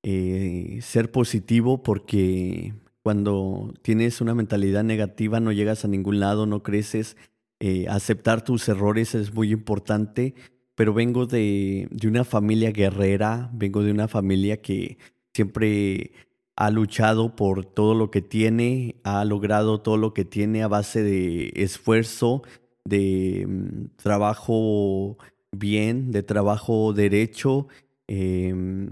eh, 0.03 0.79
ser 0.81 1.11
positivo 1.11 1.83
porque 1.83 2.75
cuando 3.03 3.75
tienes 3.83 4.21
una 4.21 4.35
mentalidad 4.35 4.83
negativa 4.83 5.39
no 5.41 5.53
llegas 5.53 5.85
a 5.85 5.89
ningún 5.89 6.21
lado, 6.21 6.47
no 6.47 6.63
creces. 6.63 7.17
Eh, 7.61 7.87
aceptar 7.89 8.43
tus 8.43 8.69
errores 8.69 9.15
es 9.15 9.33
muy 9.33 9.53
importante, 9.53 10.35
pero 10.75 10.95
vengo 10.95 11.27
de, 11.27 11.89
de 11.91 12.09
una 12.09 12.25
familia 12.25 12.73
guerrera, 12.73 13.51
vengo 13.53 13.83
de 13.83 13.93
una 13.93 14.09
familia 14.09 14.61
que 14.61 14.99
siempre 15.35 16.13
ha 16.57 16.71
luchado 16.71 17.35
por 17.37 17.65
todo 17.65 17.95
lo 17.95 18.11
que 18.11 18.23
tiene, 18.23 18.97
ha 19.05 19.25
logrado 19.25 19.81
todo 19.81 19.97
lo 19.97 20.15
que 20.15 20.25
tiene 20.25 20.63
a 20.63 20.69
base 20.69 21.03
de 21.03 21.53
esfuerzo, 21.57 22.43
de 22.85 23.47
mm, 23.49 23.97
trabajo 23.97 25.19
bien, 25.53 26.11
de 26.11 26.23
trabajo 26.23 26.93
derecho. 26.93 27.69
Em, 28.07 28.89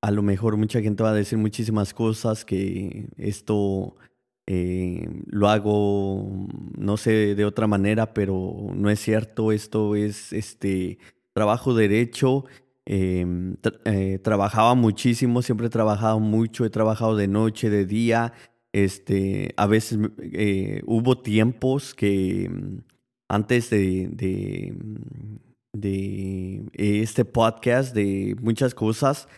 a 0.00 0.10
lo 0.10 0.22
mejor 0.22 0.56
mucha 0.56 0.80
gente 0.80 1.02
va 1.02 1.10
a 1.10 1.14
decir 1.14 1.38
muchísimas 1.38 1.92
cosas 1.94 2.44
que 2.44 3.08
esto 3.16 3.96
eh, 4.46 5.08
lo 5.26 5.48
hago, 5.48 6.48
no 6.76 6.96
sé, 6.96 7.34
de 7.34 7.44
otra 7.44 7.66
manera, 7.66 8.14
pero 8.14 8.70
no 8.74 8.90
es 8.90 9.00
cierto. 9.00 9.52
Esto 9.52 9.94
es 9.94 10.32
este 10.32 10.98
trabajo 11.34 11.74
derecho. 11.74 12.46
Em, 12.90 13.56
eh, 13.84 14.18
trabajaba 14.22 14.74
muchísimo, 14.74 15.42
siempre 15.42 15.66
he 15.66 15.70
trabajado 15.70 16.20
mucho, 16.20 16.64
he 16.64 16.70
trabajado 16.70 17.16
de 17.16 17.28
noche, 17.28 17.68
de 17.68 17.84
día. 17.84 18.32
Este, 18.72 19.52
a 19.58 19.66
veces 19.66 19.98
eh, 20.22 20.80
hubo 20.86 21.20
tiempos 21.20 21.94
que 21.94 22.48
mm, 22.50 22.78
antes 23.28 23.68
de, 23.68 24.08
de, 24.10 24.74
de 25.72 26.64
este 26.72 27.26
podcast, 27.26 27.94
de 27.94 28.36
muchas 28.40 28.74
cosas, 28.74 29.28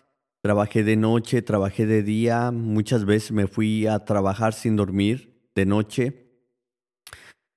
Trabajé 0.43 0.85
de 0.85 0.97
noche, 0.97 1.43
trabajé 1.43 1.85
de 1.85 2.03
día, 2.03 2.51
muchas 2.51 3.05
veces 3.05 3.31
me 3.31 3.47
fui 3.47 3.87
a 3.87 4.07
trabajar 4.07 4.55
sin 4.55 4.75
dormir 4.75 5.39
de 5.55 5.67
noche. 5.67 6.31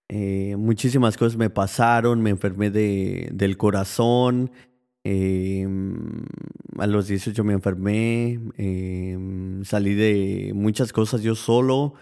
Eh, 0.09 0.57
muchísimas 0.57 1.15
cosas 1.15 1.38
me 1.38 1.50
pasaron, 1.50 2.21
me 2.21 2.29
enfermé 2.29 2.71
de, 2.71 3.29
del 3.31 3.55
corazón, 3.55 4.51
em, 5.03 6.25
a 6.77 6.88
los 6.88 7.07
18 7.07 7.43
me 7.43 7.53
enfermé, 7.53 8.39
em, 8.57 9.63
salí 9.63 9.93
de 9.93 10.51
muchas 10.55 10.93
cosas 10.93 11.22
yo 11.22 11.36
solo, 11.36 11.93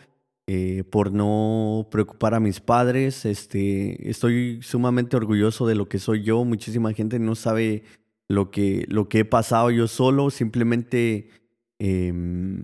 eh, 0.48 0.84
por 0.90 1.12
no 1.12 1.88
preocupar 1.92 2.34
a 2.34 2.40
mis 2.40 2.60
padres. 2.60 3.26
Este, 3.26 4.10
estoy 4.10 4.60
sumamente 4.62 5.16
orgulloso 5.16 5.68
de 5.68 5.76
lo 5.76 5.88
que 5.88 6.00
soy 6.00 6.24
yo. 6.24 6.44
Muchísima 6.44 6.94
gente 6.94 7.20
no 7.20 7.36
sabe 7.36 7.84
lo 8.28 8.52
que, 8.52 8.86
lo 8.90 9.08
que 9.08 9.20
he 9.20 9.26
pasado 9.26 9.72
yo 9.72 9.88
solo. 9.88 10.30
Simplemente 10.30 11.30
em, 11.80 12.64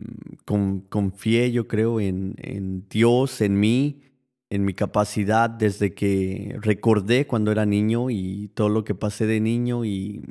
confié, 0.90 1.52
yo 1.52 1.68
creo, 1.68 2.00
en, 2.00 2.36
en 2.40 2.88
Dios, 2.90 3.42
en 3.42 3.60
mí, 3.60 4.02
en 4.50 4.64
mi 4.64 4.74
capacidad 4.74 5.50
desde 5.50 5.94
que 5.94 6.58
recordé 6.62 7.28
cuando 7.28 7.52
era 7.52 7.66
niño 7.66 8.10
y 8.10 8.50
todo 8.54 8.70
lo 8.70 8.84
que 8.84 8.96
pasé 8.96 9.26
de 9.26 9.40
niño 9.40 9.84
y, 9.84 10.24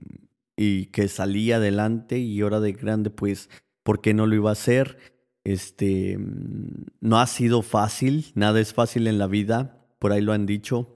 y 0.56 0.87
que 0.87 1.08
salí 1.08 1.52
adelante 1.52 2.18
y 2.18 2.40
ahora 2.40 2.61
de 2.61 2.73
grande, 2.73 3.11
pues, 3.11 3.50
¿por 3.82 4.00
qué 4.00 4.14
no 4.14 4.26
lo 4.26 4.35
iba 4.35 4.50
a 4.50 4.52
hacer? 4.52 4.99
Este, 5.44 6.18
mm, 6.18 6.87
no 7.00 7.18
ha 7.20 7.26
sido 7.26 7.62
fácil, 7.62 8.32
nada 8.35 8.61
es 8.61 8.73
fácil 8.75 9.06
en 9.06 9.18
la 9.18 9.26
vida, 9.26 9.87
por 9.99 10.12
ahí 10.12 10.20
lo 10.20 10.32
han 10.32 10.46
dicho. 10.46 10.92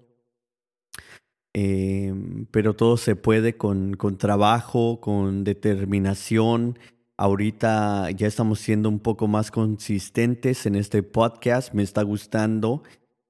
Em, 1.53 2.47
pero 2.47 2.75
todo 2.75 2.97
se 2.97 3.17
puede 3.17 3.57
con, 3.57 3.95
con 3.95 4.19
trabajo, 4.19 5.01
con 5.01 5.45
determinación. 5.45 6.79
Ahorita 7.17 8.11
ya 8.13 8.27
estamos 8.27 8.61
siendo 8.61 8.89
un 8.89 9.01
poco 9.01 9.29
más 9.29 9.51
consistentes 9.51 10.65
en 10.67 10.75
este 10.77 11.03
podcast, 11.03 11.75
me 11.75 11.83
está 11.83 12.03
gustando. 12.03 12.83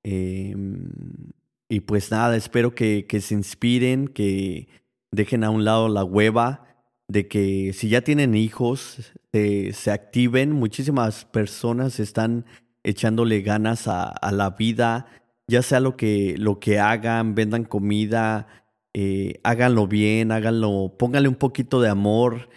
Em, 0.02 0.90
y 1.68 1.80
pues 1.80 2.10
nada, 2.10 2.36
espero 2.36 2.74
que, 2.74 3.06
que 3.06 3.20
se 3.20 3.34
inspiren, 3.34 4.08
que 4.08 4.68
dejen 5.12 5.44
a 5.44 5.50
un 5.50 5.64
lado 5.64 5.88
la 5.88 6.04
hueva 6.04 6.66
de 7.10 7.26
que 7.26 7.72
si 7.72 7.88
ya 7.88 8.02
tienen 8.02 8.36
hijos, 8.36 9.12
eh, 9.32 9.72
se 9.74 9.90
activen. 9.90 10.52
Muchísimas 10.52 11.24
personas 11.24 11.98
están 11.98 12.46
echándole 12.84 13.42
ganas 13.42 13.88
a, 13.88 14.14
la 14.32 14.50
vida, 14.50 15.06
ya 15.48 15.62
sea 15.62 15.80
lo 15.80 15.96
que, 15.96 16.36
lo 16.38 16.60
que 16.60 16.78
hagan, 16.78 17.34
vendan 17.34 17.64
comida, 17.64 18.46
eh, 18.94 19.40
háganlo 19.42 19.88
bien, 19.88 20.30
háganlo, 20.30 20.94
pónganle 20.98 21.28
un 21.28 21.34
poquito 21.34 21.80
de 21.80 21.88
amor. 21.88 22.48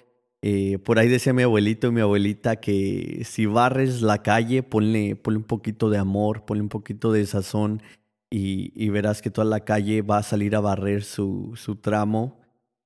Eh, 0.46 0.78
por 0.80 1.00
ahí 1.00 1.08
decía 1.08 1.32
mi 1.32 1.44
abuelito 1.44 1.88
y 1.88 1.92
mi 1.92 2.02
abuelita 2.02 2.58
que 2.58 3.22
si 3.24 3.46
barres 3.46 4.02
la 4.02 4.22
calle, 4.22 4.62
ponle, 4.62 5.16
ponle 5.16 5.38
un 5.38 5.46
poquito 5.46 5.90
de 5.90 5.98
amor, 5.98 6.44
ponle 6.44 6.64
un 6.64 6.70
poquito 6.70 7.14
de 7.14 7.26
sazón 7.26 7.82
y, 8.30 8.74
y 8.76 8.90
verás 8.90 9.22
que 9.22 9.32
toda 9.32 9.46
la 9.46 9.62
calle 9.62 10.02
va 10.02 10.18
a 10.18 10.24
salir 10.24 10.56
a 10.58 10.60
barrer 10.60 11.04
su, 11.04 11.54
su 11.56 11.78
tramo. 11.78 12.42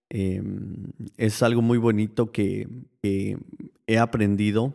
Em, 0.09 0.91
es 1.17 1.41
algo 1.43 1.61
muy 1.63 1.77
bonito 1.79 2.31
que, 2.31 2.67
he 3.87 3.97
aprendido. 3.97 4.73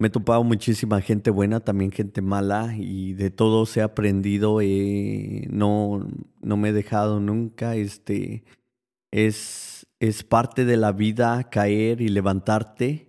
Me 0.00 0.08
he 0.08 0.10
topado 0.10 0.42
muchísima 0.42 1.00
gente 1.00 1.30
buena, 1.30 1.60
también 1.60 1.92
gente 1.92 2.22
mala, 2.22 2.74
y 2.76 3.14
de 3.14 3.30
todos 3.30 3.76
he 3.76 3.82
aprendido. 3.82 4.58
no, 5.50 6.08
no 6.42 6.56
me 6.56 6.70
he 6.70 6.72
dejado 6.72 7.20
nunca. 7.20 7.76
Este, 7.76 8.42
es, 9.12 9.67
es 10.00 10.22
parte 10.24 10.64
de 10.64 10.76
la 10.76 10.92
vida 10.92 11.50
caer 11.50 12.00
y 12.00 12.08
levantarte. 12.08 13.08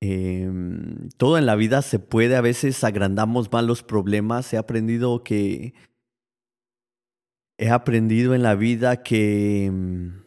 Em, 0.00 1.08
todo 1.16 1.38
en 1.38 1.46
la 1.46 1.56
vida 1.56 1.82
se 1.82 1.98
puede, 1.98 2.36
a 2.36 2.40
veces 2.40 2.84
agrandamos 2.84 3.50
mal 3.52 3.66
los 3.66 3.82
problemas. 3.82 4.52
He 4.52 4.58
aprendido 4.58 5.22
que 5.24 5.74
He 7.58 7.70
aprendido 7.70 8.34
en 8.34 8.42
la 8.42 8.54
vida 8.54 9.02
que, 9.02 9.70
mm, 9.72 10.26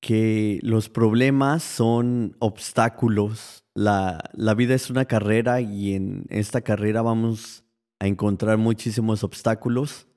que 0.00 0.58
los 0.62 0.88
problemas 0.88 1.62
son 1.62 2.36
obstáculos. 2.38 3.64
La, 3.74 4.30
la 4.32 4.54
vida 4.54 4.74
es 4.74 4.88
una 4.88 5.04
carrera 5.04 5.60
y 5.60 5.94
en 5.94 6.24
esta 6.30 6.62
carrera 6.62 7.02
vamos 7.02 7.64
a 7.98 8.06
encontrar 8.06 8.56
muchísimos 8.56 9.22
obstáculos 9.24 10.08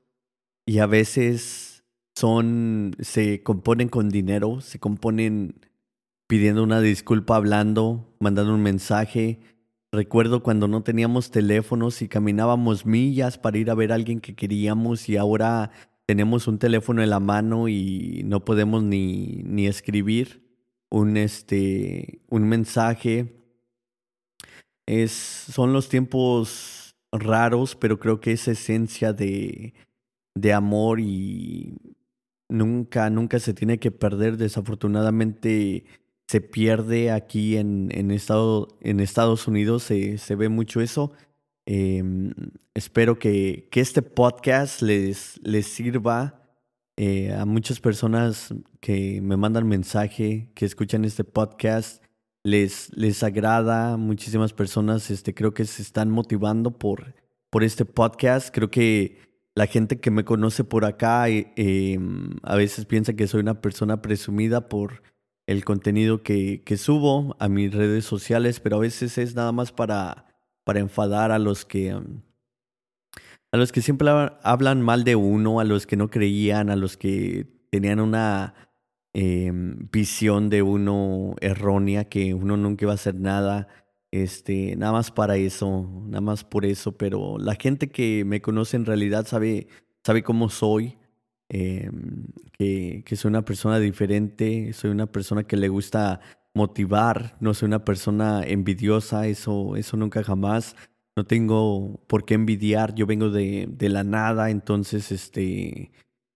y 0.66 0.80
a 0.80 0.86
veces 0.86 1.73
son, 2.16 2.96
se 3.00 3.44
componen 3.44 3.90
con 3.90 4.10
dinero, 4.10 4.62
se 4.62 4.80
componen 4.80 5.56
pidiendo 6.28 6.64
una 6.64 6.82
disculpa, 6.82 7.36
hablando, 7.36 8.16
mandando 8.20 8.54
un 8.54 8.62
mensaje, 8.62 9.40
Recuerdo 9.94 10.42
cuando 10.42 10.68
no 10.68 10.82
teníamos 10.82 11.30
teléfonos 11.30 12.02
y 12.02 12.08
caminábamos 12.08 12.84
millas 12.84 13.38
para 13.38 13.60
ir 13.60 13.70
a 13.70 13.76
ver 13.76 13.92
a 13.92 13.96
alguien 13.96 14.22
que 14.22 14.34
queríamos 14.34 15.08
y 15.08 15.18
ahora 15.18 15.70
tenemos 16.08 16.48
un 16.48 16.58
teléfono 16.58 17.04
en 17.04 17.12
la 17.12 17.20
mano 17.20 17.68
y 17.68 18.24
no 18.26 18.44
podemos 18.44 18.82
ni, 18.82 19.44
ni 19.46 19.68
escribir 19.68 20.42
un, 20.90 21.16
este, 21.16 22.22
un 22.28 22.50
mensaje. 22.50 23.36
Es, 24.88 25.12
son 25.12 25.74
los 25.74 25.90
tiempos 25.90 26.96
raros, 27.12 27.76
pero 27.76 28.00
creo 28.00 28.20
que 28.20 28.32
es 28.32 28.48
esencia 28.48 29.14
de, 29.14 29.76
de 30.34 30.54
amor 30.54 31.02
y 31.02 31.78
nunca, 32.50 33.10
nunca 33.10 33.40
se 33.40 33.54
tiene 33.54 33.80
que 33.80 33.92
perder. 33.92 34.38
Desafortunadamente 34.38 35.86
se 36.28 36.42
pierde 36.42 37.12
aquí 37.12 37.58
en, 37.58 37.90
en, 37.92 38.12
en 38.12 39.00
Estados 39.00 39.48
Unidos, 39.48 39.84
se, 39.84 40.18
se, 40.18 40.36
ve 40.36 40.50
mucho 40.50 40.82
eso. 40.82 41.12
Em, 41.66 42.34
espero 42.74 43.20
que, 43.20 43.68
que, 43.72 43.82
este 43.82 44.02
podcast 44.02 44.82
les, 44.82 45.40
les 45.44 45.68
sirva 45.68 46.44
eh, 46.98 47.34
a 47.34 47.46
muchas 47.46 47.80
personas 47.80 48.54
que 48.80 49.22
me 49.22 49.38
mandan 49.38 49.68
mensaje, 49.68 50.52
que 50.56 50.66
escuchan 50.66 51.06
este 51.06 51.24
podcast. 51.24 52.04
Les, 52.44 52.92
les 52.98 53.24
agrada, 53.24 53.96
muchísimas 53.96 54.52
personas 54.52 55.10
este, 55.10 55.34
creo 55.34 55.54
que 55.54 55.64
se 55.66 55.82
están 55.82 56.10
motivando 56.10 56.78
por, 56.78 57.16
por 57.50 57.64
este 57.64 57.86
podcast. 57.86 58.54
Creo 58.54 58.70
que 58.70 59.20
la 59.56 59.68
gente 59.68 60.00
que 60.00 60.12
me 60.12 60.26
conoce 60.26 60.64
por 60.64 60.86
acá 60.86 61.30
eh, 61.30 61.54
em, 61.56 62.32
a 62.44 62.56
veces 62.56 62.86
piensa 62.86 63.14
que 63.14 63.28
soy 63.28 63.42
una 63.42 63.62
persona 63.62 64.02
presumida 64.02 64.68
por 64.68 65.04
el 65.48 65.66
contenido 65.66 66.24
que, 66.24 66.64
que, 66.64 66.78
subo 66.78 67.36
a 67.40 67.50
mis 67.50 67.74
redes 67.74 68.06
sociales, 68.06 68.60
pero 68.60 68.78
a 68.78 68.80
veces 68.80 69.18
es 69.18 69.36
nada 69.36 69.52
más 69.52 69.72
para, 69.72 70.28
para 70.64 70.80
enfadar 70.80 71.32
a 71.32 71.40
los 71.40 71.66
que 71.66 71.94
um, 71.94 72.22
a 73.52 73.58
los 73.58 73.72
que 73.72 73.82
siempre 73.82 74.10
hablan 74.42 74.82
mal 74.82 75.04
de 75.04 75.16
uno, 75.16 75.60
a 75.60 75.64
los 75.64 75.86
que 75.86 75.96
no 75.96 76.10
creían, 76.10 76.72
a 76.72 76.76
los 76.76 76.98
que 76.98 77.46
tenían 77.70 78.00
una 78.00 78.56
em, 79.14 79.88
visión 79.92 80.50
de 80.50 80.64
uno 80.64 81.36
errónea, 81.40 82.06
que 82.06 82.34
uno 82.34 82.58
nunca 82.58 82.86
iba 82.86 82.94
a 82.94 82.96
hacer 82.96 83.14
nada. 83.14 83.68
Este, 84.14 84.76
nada 84.76 84.92
más 84.94 85.12
para 85.12 85.38
eso, 85.38 85.90
nada 86.06 86.22
más 86.22 86.44
por 86.44 86.66
eso, 86.66 86.92
pero 86.98 87.38
la 87.40 87.56
gente 87.56 87.90
que 87.90 88.24
me 88.26 88.42
conoce 88.42 88.78
en 88.78 88.86
realidad 88.86 89.26
sabe, 89.26 89.68
sabe 90.04 90.24
cómo 90.24 90.50
soy, 90.50 90.98
Em, 91.56 92.26
que, 92.58 93.04
soy 93.16 93.30
una 93.30 93.46
persona 93.46 93.80
diferente, 93.80 94.74
soy 94.74 94.90
una 94.90 95.06
persona 95.06 95.44
que 95.44 95.56
le 95.56 95.68
gusta 95.68 96.20
motivar, 96.56 97.38
no 97.42 97.54
soy 97.54 97.68
una 97.68 97.86
persona 97.86 98.44
envidiosa, 98.44 99.28
eso, 99.28 99.76
eso 99.76 99.96
nunca 99.98 100.24
jamás. 100.24 100.76
No 101.16 101.26
tengo 101.26 102.00
por 102.08 102.26
qué 102.26 102.34
envidiar, 102.34 102.96
yo 102.96 103.06
vengo 103.06 103.30
de, 103.30 103.68
de 103.70 103.90
la 103.90 104.04
nada, 104.04 104.50
entonces 104.50 105.12
este, 105.12 105.92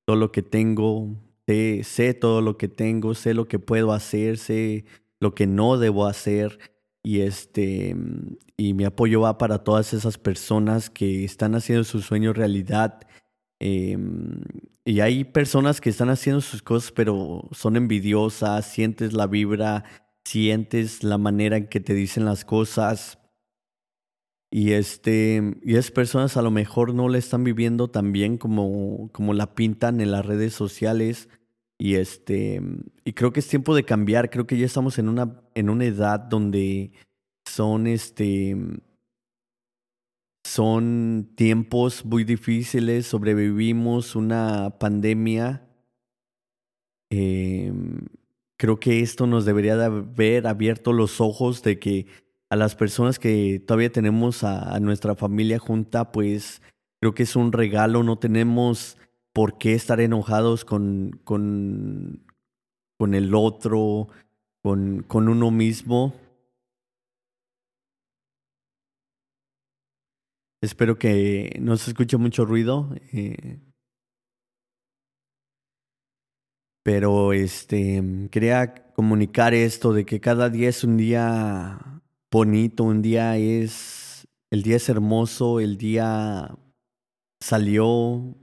todo 0.06 0.18
lo 0.18 0.32
que 0.32 0.44
tengo, 0.44 1.16
sé, 1.48 1.84
sé 1.84 2.14
todo 2.14 2.42
lo 2.42 2.58
que 2.58 2.68
tengo, 2.68 3.16
sé 3.16 3.34
lo 3.34 3.48
que 3.48 3.58
puedo 3.60 3.94
hacer, 3.94 4.38
sé 4.38 4.86
lo 5.20 5.34
que 5.34 5.48
no 5.48 5.78
debo 5.80 6.06
hacer 6.06 6.60
y 7.04 7.22
este 7.22 7.96
y 8.58 8.74
mi 8.74 8.84
apoyo 8.84 9.22
va 9.22 9.38
para 9.38 9.64
todas 9.64 9.94
esas 9.94 10.18
personas 10.18 10.90
que 10.90 11.24
están 11.24 11.56
haciendo 11.56 11.84
su 11.84 12.02
sueño 12.02 12.34
realidad 12.34 13.08
Em, 13.60 14.42
y 14.86 15.00
hay 15.00 15.24
personas 15.24 15.82
que 15.82 15.90
están 15.90 16.10
haciendo 16.10 16.42
sus 16.42 16.62
cosas, 16.62 16.92
pero 16.92 17.48
son 17.52 17.76
envidiosas, 17.76 18.66
sientes 18.66 19.14
la 19.14 19.28
vibra, 19.28 19.84
sientes 20.26 21.04
la 21.04 21.18
manera 21.18 21.58
en 21.58 21.68
que 21.68 21.80
te 21.80 21.94
dicen 21.94 22.26
las 22.26 22.46
cosas. 22.46 23.20
Y 24.50 24.72
este, 24.72 25.58
y 25.62 25.76
esas 25.76 25.92
personas 25.92 26.38
a 26.38 26.42
lo 26.42 26.52
mejor 26.52 26.94
no 26.94 27.10
la 27.10 27.18
están 27.18 27.44
viviendo 27.44 27.90
tan 27.90 28.14
bien 28.14 28.38
como, 28.38 29.10
como 29.12 29.34
la 29.34 29.56
pintan 29.56 30.00
en 30.00 30.12
las 30.12 30.26
redes 30.26 30.54
sociales. 30.54 31.28
Y 31.80 31.96
este, 31.96 32.62
y 33.06 33.14
creo 33.14 33.32
que 33.32 33.40
es 33.40 33.48
tiempo 33.48 33.76
de 33.76 33.84
cambiar. 33.84 34.30
Creo 34.30 34.48
que 34.48 34.58
ya 34.58 34.66
estamos 34.66 34.98
en 34.98 35.10
una, 35.10 35.42
en 35.54 35.70
una 35.70 35.86
edad 35.86 36.20
donde 36.20 36.92
son 37.46 37.88
este 37.88 38.56
son 40.48 41.30
tiempos 41.36 42.06
muy 42.06 42.24
difíciles, 42.24 43.06
sobrevivimos 43.06 44.16
una 44.16 44.80
pandemia. 44.80 45.68
Em, 47.10 48.00
creo 48.58 48.80
que 48.80 49.02
esto 49.02 49.28
nos 49.28 49.46
debería 49.46 49.76
de 49.76 49.86
haber 49.86 50.48
abierto 50.48 50.94
los 50.94 51.20
ojos 51.20 51.64
de 51.64 51.80
que 51.80 52.08
a 52.50 52.56
las 52.56 52.76
personas 52.76 53.20
que 53.20 53.62
todavía 53.66 53.92
tenemos 53.92 54.44
a, 54.44 54.80
nuestra 54.80 55.16
familia 55.16 55.60
junta, 55.60 56.12
pues 56.14 56.62
creo 57.02 57.14
que 57.14 57.24
es 57.24 57.36
un 57.36 57.52
regalo, 57.52 58.04
no 58.04 58.18
tenemos 58.18 58.98
por 59.38 59.60
qué 59.60 59.76
estar 59.76 60.02
enojados 60.02 60.66
con, 60.66 61.22
con, 61.24 62.26
con 62.98 63.14
el 63.14 63.36
otro, 63.36 64.08
con, 64.64 65.04
con 65.04 65.30
uno 65.30 65.52
mismo. 65.52 66.16
Espero 70.60 70.98
que 70.98 71.56
no 71.62 71.78
se 71.78 71.92
escuche 71.92 72.18
mucho 72.18 72.46
ruido. 72.46 72.90
Eh, 73.14 73.60
pero 76.84 77.32
este 77.32 78.02
quería 78.32 78.92
comunicar 78.96 79.54
esto 79.54 79.94
de 79.94 80.04
que 80.04 80.20
cada 80.20 80.50
día 80.50 80.70
es 80.70 80.84
un 80.84 80.98
día 80.98 82.02
bonito, 82.32 82.86
un 82.86 83.04
día 83.04 83.38
es 83.38 84.28
el 84.50 84.64
día 84.64 84.78
es 84.78 84.90
hermoso, 84.90 85.60
el 85.60 85.78
día 85.78 86.58
salió 87.40 88.36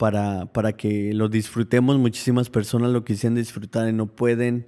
para, 0.00 0.50
para 0.50 0.72
que 0.72 1.12
lo 1.12 1.28
disfrutemos. 1.28 1.98
Muchísimas 1.98 2.48
personas 2.48 2.90
lo 2.90 3.04
quisieran 3.04 3.34
disfrutar 3.34 3.86
y 3.86 3.92
no 3.92 4.06
pueden. 4.16 4.66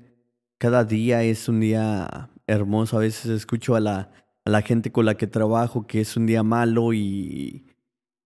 Cada 0.58 0.84
día 0.84 1.22
es 1.22 1.48
un 1.48 1.60
día 1.60 2.30
hermoso. 2.46 2.98
A 2.98 3.00
veces 3.00 3.30
escucho 3.30 3.74
a 3.74 3.80
la, 3.80 4.12
a 4.44 4.50
la 4.50 4.60
gente 4.60 4.92
con 4.92 5.06
la 5.06 5.14
que 5.14 5.26
trabajo 5.26 5.86
que 5.86 6.02
es 6.02 6.18
un 6.18 6.26
día 6.26 6.42
malo 6.42 6.92
y, 6.92 7.66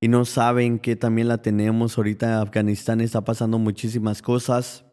y 0.01 0.09
no 0.09 0.25
saben 0.25 0.81
que 0.81 0.97
también 0.97 1.29
la 1.29 1.43
tenemos. 1.43 1.97
Ahorita 1.97 2.43
Afganistán 2.43 3.01
está 3.01 3.25
pasando 3.25 3.61
muchísimas 3.61 4.21
cosas. 4.21 4.85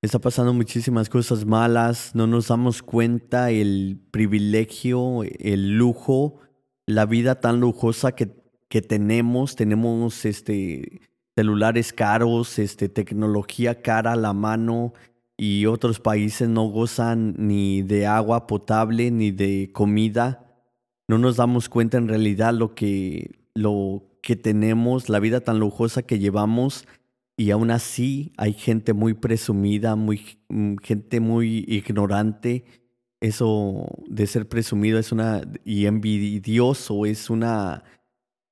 Está 0.00 0.20
pasando 0.20 0.54
muchísimas 0.54 1.10
cosas 1.10 1.44
malas, 1.44 2.14
no 2.14 2.26
nos 2.26 2.48
damos 2.48 2.82
cuenta 2.82 3.50
el 3.50 4.00
privilegio, 4.10 5.22
el 5.38 5.76
lujo, 5.76 6.40
la 6.86 7.04
vida 7.04 7.40
tan 7.40 7.60
lujosa 7.60 8.12
que, 8.12 8.39
que 8.70 8.80
tenemos. 8.80 9.56
Tenemos 9.56 10.24
este, 10.24 11.02
celulares 11.36 11.92
caros, 11.92 12.58
este, 12.58 12.88
tecnología 12.88 13.82
cara 13.82 14.12
a 14.12 14.16
la 14.16 14.32
mano 14.32 14.94
y 15.36 15.66
otros 15.66 16.00
países 16.00 16.48
no 16.48 16.64
gozan 16.66 17.34
ni 17.36 17.82
de 17.82 18.06
agua 18.06 18.46
potable 18.46 19.10
ni 19.10 19.32
de 19.32 19.70
comida. 19.72 20.46
No 21.08 21.18
nos 21.18 21.36
damos 21.36 21.68
cuenta 21.68 21.98
en 21.98 22.08
realidad 22.08 22.54
lo 22.54 22.74
que, 22.74 23.40
lo 23.54 24.04
que 24.22 24.36
tenemos, 24.36 25.08
la 25.08 25.18
vida 25.18 25.40
tan 25.40 25.58
lujosa 25.58 26.02
que 26.02 26.18
llevamos 26.18 26.86
y 27.36 27.50
aún 27.50 27.70
así 27.70 28.32
hay 28.36 28.52
gente 28.52 28.92
muy 28.92 29.14
presumida, 29.14 29.96
muy, 29.96 30.38
mm, 30.48 30.76
gente 30.76 31.18
muy 31.18 31.64
ignorante. 31.66 32.64
Eso 33.20 33.88
de 34.06 34.26
ser 34.28 34.48
presumido 34.48 34.98
es 34.98 35.10
una 35.10 35.42
y 35.64 35.86
envidioso 35.86 37.04
es 37.06 37.30
una 37.30 37.82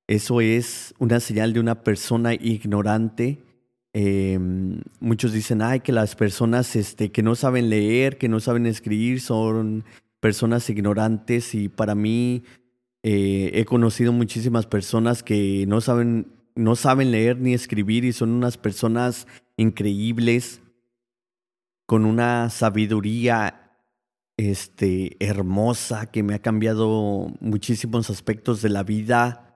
eso 0.09 0.41
es 0.41 0.95
una 0.99 1.21
señal 1.21 1.53
de 1.53 1.61
una 1.61 1.85
persona 1.85 2.35
ignorante. 2.35 3.45
Em, 3.93 4.81
muchos 4.99 5.33
dicen, 5.33 5.63
ay, 5.63 5.81
que 5.81 5.93
las 5.93 6.17
personas 6.17 6.75
este, 6.75 7.13
que 7.13 7.23
no 7.23 7.37
saben 7.37 7.71
leer, 7.71 8.19
que 8.19 8.29
no 8.29 8.41
saben 8.41 8.67
escribir, 8.67 9.21
son 9.21 9.85
personas 10.19 10.69
ignorantes. 10.69 11.55
Y 11.55 11.69
para 11.69 11.95
mí 11.95 12.43
eh, 13.05 13.53
he 13.55 13.65
conocido 13.65 14.13
muchísimas 14.13 14.67
personas 14.67 15.23
que 15.23 15.65
no 15.69 15.81
saben 15.81 16.39
no 16.59 16.75
saben 16.75 17.13
leer 17.13 17.39
ni 17.39 17.55
escribir 17.55 18.05
y 18.05 18.13
son 18.13 18.31
unas 18.31 18.59
personas 18.59 19.29
increíbles 19.57 20.61
con 21.87 22.05
una 22.05 22.51
sabiduría 22.51 23.77
este, 24.37 25.17
hermosa 25.21 26.11
que 26.11 26.25
me 26.25 26.35
ha 26.35 26.41
cambiado 26.41 27.33
muchísimos 27.41 28.11
aspectos 28.11 28.61
de 28.61 28.71
la 28.71 28.83
vida. 28.83 29.48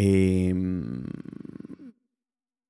Em, 0.00 1.02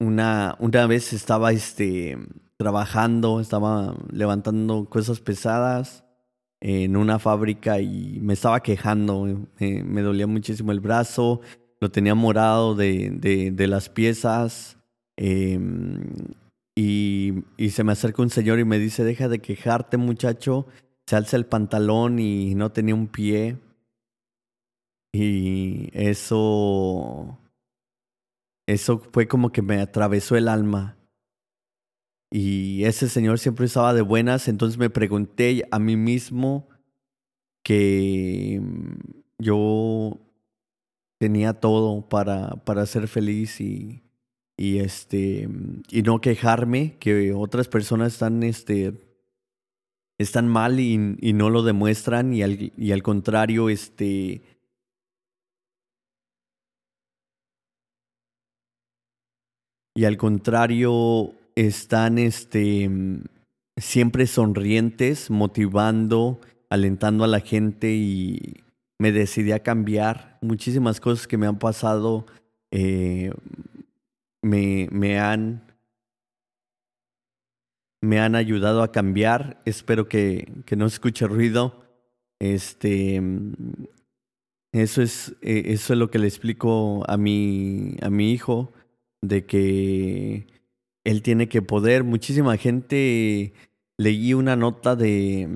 una, 0.01 0.57
una 0.61 0.87
vez 0.87 1.13
estaba 1.13 1.53
este, 1.53 2.17
trabajando, 2.57 3.41
estaba 3.41 3.95
levantando 4.11 4.87
cosas 4.87 5.21
pesadas 5.21 6.05
en 6.63 6.97
una 6.97 7.19
fábrica 7.19 7.81
y 7.81 8.19
me 8.23 8.33
estaba 8.33 8.61
quejando, 8.61 9.47
me 9.61 10.01
dolía 10.01 10.27
muchísimo 10.27 10.73
el 10.73 10.81
brazo, 10.81 11.43
lo 11.81 11.91
tenía 11.91 12.15
morado 12.15 12.75
de, 12.75 13.11
de, 13.55 13.67
las 13.67 13.91
piezas. 13.91 14.79
Em, 15.19 16.07
y, 16.75 17.45
y, 17.59 17.71
se 17.71 17.85
me 17.85 17.93
acerca 17.93 18.23
un 18.23 18.31
señor 18.31 18.59
y 18.59 18.65
me 18.65 18.79
dice, 18.79 19.05
deja 19.05 19.29
de 19.29 19.41
quejarte 19.41 19.99
muchacho. 19.99 20.67
Se 21.07 21.17
alza 21.17 21.37
el 21.37 21.45
pantalón 21.45 22.21
y 22.21 22.55
no 22.55 22.73
tenía 22.73 22.95
un 22.95 23.09
pie. 23.09 23.59
Y 25.13 25.91
eso... 25.93 27.39
Eso 28.67 28.99
fue 28.99 29.27
como 29.27 29.51
que 29.51 29.63
me 29.63 29.81
atravesó 29.81 30.37
el 30.37 30.47
alma. 30.47 30.99
Y 32.31 32.85
ese 32.85 33.09
señor 33.09 33.39
siempre 33.39 33.65
estaba 33.65 33.95
de 33.95 34.03
buenas, 34.03 34.49
entonces 34.49 34.79
me 34.79 34.91
pregunté 34.91 35.67
a 35.71 35.79
mí 35.79 35.97
mismo 35.97 36.69
que 37.63 38.61
yo 39.39 40.19
tenía 41.19 41.55
todo 41.55 42.07
para, 42.09 42.57
para 42.65 42.85
ser 42.85 43.09
feliz 43.09 43.61
y, 43.63 44.03
y, 44.59 44.81
este, 44.81 45.49
y 45.91 46.03
no 46.03 46.21
quejarme 46.21 46.97
que 46.99 47.33
otras 47.33 47.69
personas 47.69 48.13
están, 48.13 48.43
este, 48.43 48.93
están 50.19 50.47
mal 50.49 50.81
y, 50.81 51.17
y 51.21 51.33
no 51.33 51.49
lo 51.49 51.63
demuestran 51.63 52.35
y 52.35 52.43
al, 52.43 52.73
y 52.77 52.93
al 52.93 53.03
contrario, 53.03 53.71
este, 53.71 54.43
y 59.99 60.05
al 60.05 60.17
contrario 60.17 61.35
están 61.57 62.19
este, 62.19 62.89
siempre 63.77 64.29
sonrientes, 64.29 65.29
motivando, 65.29 66.41
alentando 66.71 67.25
a 67.25 67.27
la 67.27 67.41
gente 67.41 67.93
y, 67.97 68.63
me 69.01 69.11
decidí 69.11 69.51
a 69.51 69.65
cambiar. 69.65 70.39
Muchísimas 70.41 71.01
cosas 71.01 71.27
que 71.27 71.37
me 71.37 71.49
han 71.49 71.59
pasado 71.59 72.27
eh, 72.71 73.33
me, 74.41 74.89
me, 74.93 75.19
han, 75.19 75.65
me 78.01 78.21
han 78.21 78.37
ayudado 78.37 78.85
a 78.85 78.93
cambiar. 78.93 79.61
Espero 79.65 80.09
que, 80.09 80.63
que 80.65 80.77
no 80.77 80.87
escuche 80.87 81.27
ruido. 81.27 81.85
Este, 82.39 83.21
eso 84.73 85.03
es, 85.03 85.35
eh, 85.43 85.65
eso 85.67 85.93
es 85.93 85.99
lo 85.99 86.09
que 86.09 86.21
le 86.21 86.29
explico 86.29 87.03
a 87.11 87.17
mi, 87.17 87.97
a 88.01 88.11
mi 88.11 88.31
hijo, 88.31 88.73
de 89.23 89.47
que 89.47 90.47
él 91.05 91.23
tiene 91.23 91.49
que 91.49 91.63
poder. 91.63 92.05
Muchísima 92.05 92.57
gente 92.57 93.53
leí 93.97 94.35
una 94.35 94.57
nota 94.57 94.97
de 94.97 95.49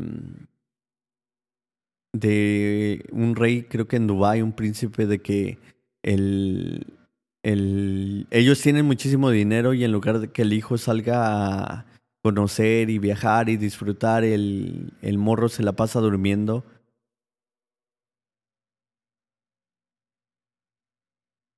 de 2.12 3.04
un 3.10 3.36
rey, 3.36 3.62
creo 3.64 3.88
que 3.88 3.96
en 3.96 4.06
Dubái, 4.06 4.42
un 4.42 4.52
príncipe, 4.52 5.06
de 5.06 5.20
que 5.20 5.58
el, 6.02 6.86
el, 7.42 8.26
ellos 8.30 8.60
tienen 8.60 8.86
muchísimo 8.86 9.30
dinero 9.30 9.74
y 9.74 9.84
en 9.84 9.92
lugar 9.92 10.20
de 10.20 10.28
que 10.28 10.42
el 10.42 10.52
hijo 10.52 10.78
salga 10.78 11.78
a 11.78 11.86
conocer 12.22 12.90
y 12.90 12.98
viajar 12.98 13.48
y 13.48 13.56
disfrutar, 13.56 14.24
el, 14.24 14.92
el 15.02 15.18
morro 15.18 15.48
se 15.48 15.62
la 15.62 15.72
pasa 15.72 16.00
durmiendo. 16.00 16.64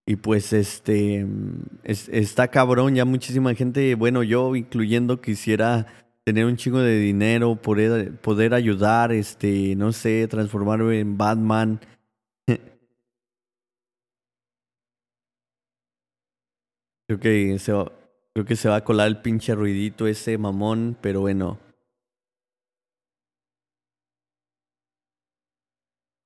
Y 0.06 0.16
pues 0.16 0.52
este 0.52 1.26
está 1.82 2.48
cabrón, 2.48 2.94
ya 2.94 3.06
muchísima 3.06 3.54
gente, 3.54 3.94
bueno, 3.94 4.22
yo 4.22 4.54
incluyendo 4.54 5.20
quisiera 5.22 5.86
tener 6.24 6.44
un 6.46 6.56
chingo 6.56 6.80
de 6.80 6.98
dinero, 6.98 7.56
poder, 7.56 8.18
poder 8.20 8.54
ayudar, 8.54 9.12
este, 9.12 9.74
no 9.76 9.92
sé, 9.92 10.26
transformarme 10.28 11.00
en 11.00 11.16
Batman. 11.16 11.80
creo 17.06 17.20
que 17.20 17.58
se 17.58 17.72
va, 17.72 17.90
creo 18.34 18.44
que 18.46 18.56
se 18.56 18.68
va 18.68 18.76
a 18.76 18.84
colar 18.84 19.08
el 19.08 19.22
pinche 19.22 19.54
ruidito 19.54 20.06
ese 20.06 20.36
mamón, 20.38 20.96
pero 21.00 21.20
bueno. 21.20 21.58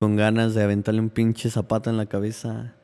Con 0.01 0.17
ganas 0.17 0.55
de 0.55 0.63
aventarle 0.63 1.01
un 1.01 1.11
pinche 1.11 1.51
zapato 1.51 1.91
en 1.91 1.97
la 1.97 2.07
cabeza. 2.07 2.78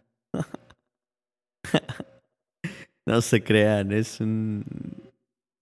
No 3.07 3.21
se 3.21 3.43
crean, 3.43 3.93
es 3.93 4.21
un, 4.21 4.65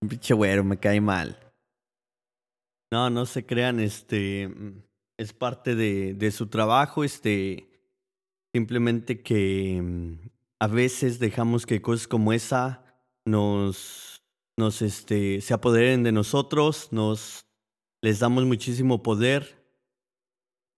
un 0.01 0.09
pinche 0.09 0.35
güero, 0.35 0.65
me 0.65 0.79
cae 0.79 1.01
mal. 1.01 1.39
No, 2.91 3.09
no 3.11 3.27
se 3.27 3.45
crean, 3.47 3.81
este 3.81 4.51
es 5.19 5.33
parte 5.33 5.75
de, 5.75 6.15
de 6.15 6.31
su 6.31 6.49
trabajo, 6.49 7.05
este 7.05 7.69
simplemente 8.55 9.23
que 9.23 9.81
mm, 9.83 10.29
a 10.61 10.67
veces 10.67 11.19
dejamos 11.19 11.65
que 11.67 11.81
cosas 11.81 12.07
como 12.07 12.33
esa 12.33 12.85
nos, 13.25 14.23
nos 14.59 14.83
este, 14.83 15.41
se 15.41 15.55
apoderen 15.55 16.03
de 16.03 16.13
nosotros, 16.13 16.89
nos 16.93 17.47
les 18.03 18.19
damos 18.19 18.45
muchísimo 18.45 19.03
poder 19.03 19.65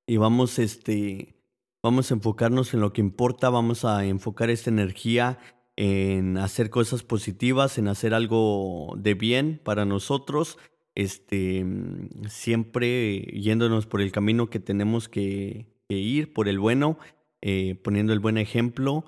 y 0.06 0.18
vamos, 0.18 0.58
este, 0.58 1.34
vamos 1.82 2.10
a 2.10 2.14
enfocarnos 2.14 2.74
en 2.74 2.80
lo 2.80 2.92
que 2.92 3.00
importa, 3.00 3.50
vamos 3.50 3.84
a 3.84 4.04
enfocar 4.04 4.50
esta 4.50 4.70
energía 4.70 5.38
en 5.76 6.38
hacer 6.38 6.70
cosas 6.70 7.02
positivas, 7.02 7.78
en 7.78 7.88
hacer 7.88 8.14
algo 8.14 8.94
de 8.96 9.14
bien 9.14 9.60
para 9.64 9.84
nosotros 9.84 10.58
este, 10.94 11.64
mm, 11.64 12.28
siempre 12.28 13.20
yéndonos 13.32 13.86
por 13.86 14.00
el 14.00 14.12
camino 14.12 14.50
que 14.50 14.60
tenemos 14.60 15.08
que, 15.08 15.66
ir 15.88 16.32
por 16.32 16.48
el 16.48 16.58
bueno, 16.58 16.98
eh, 17.40 17.76
poniendo 17.76 18.12
el 18.12 18.18
buen 18.18 18.38
ejemplo, 18.38 19.04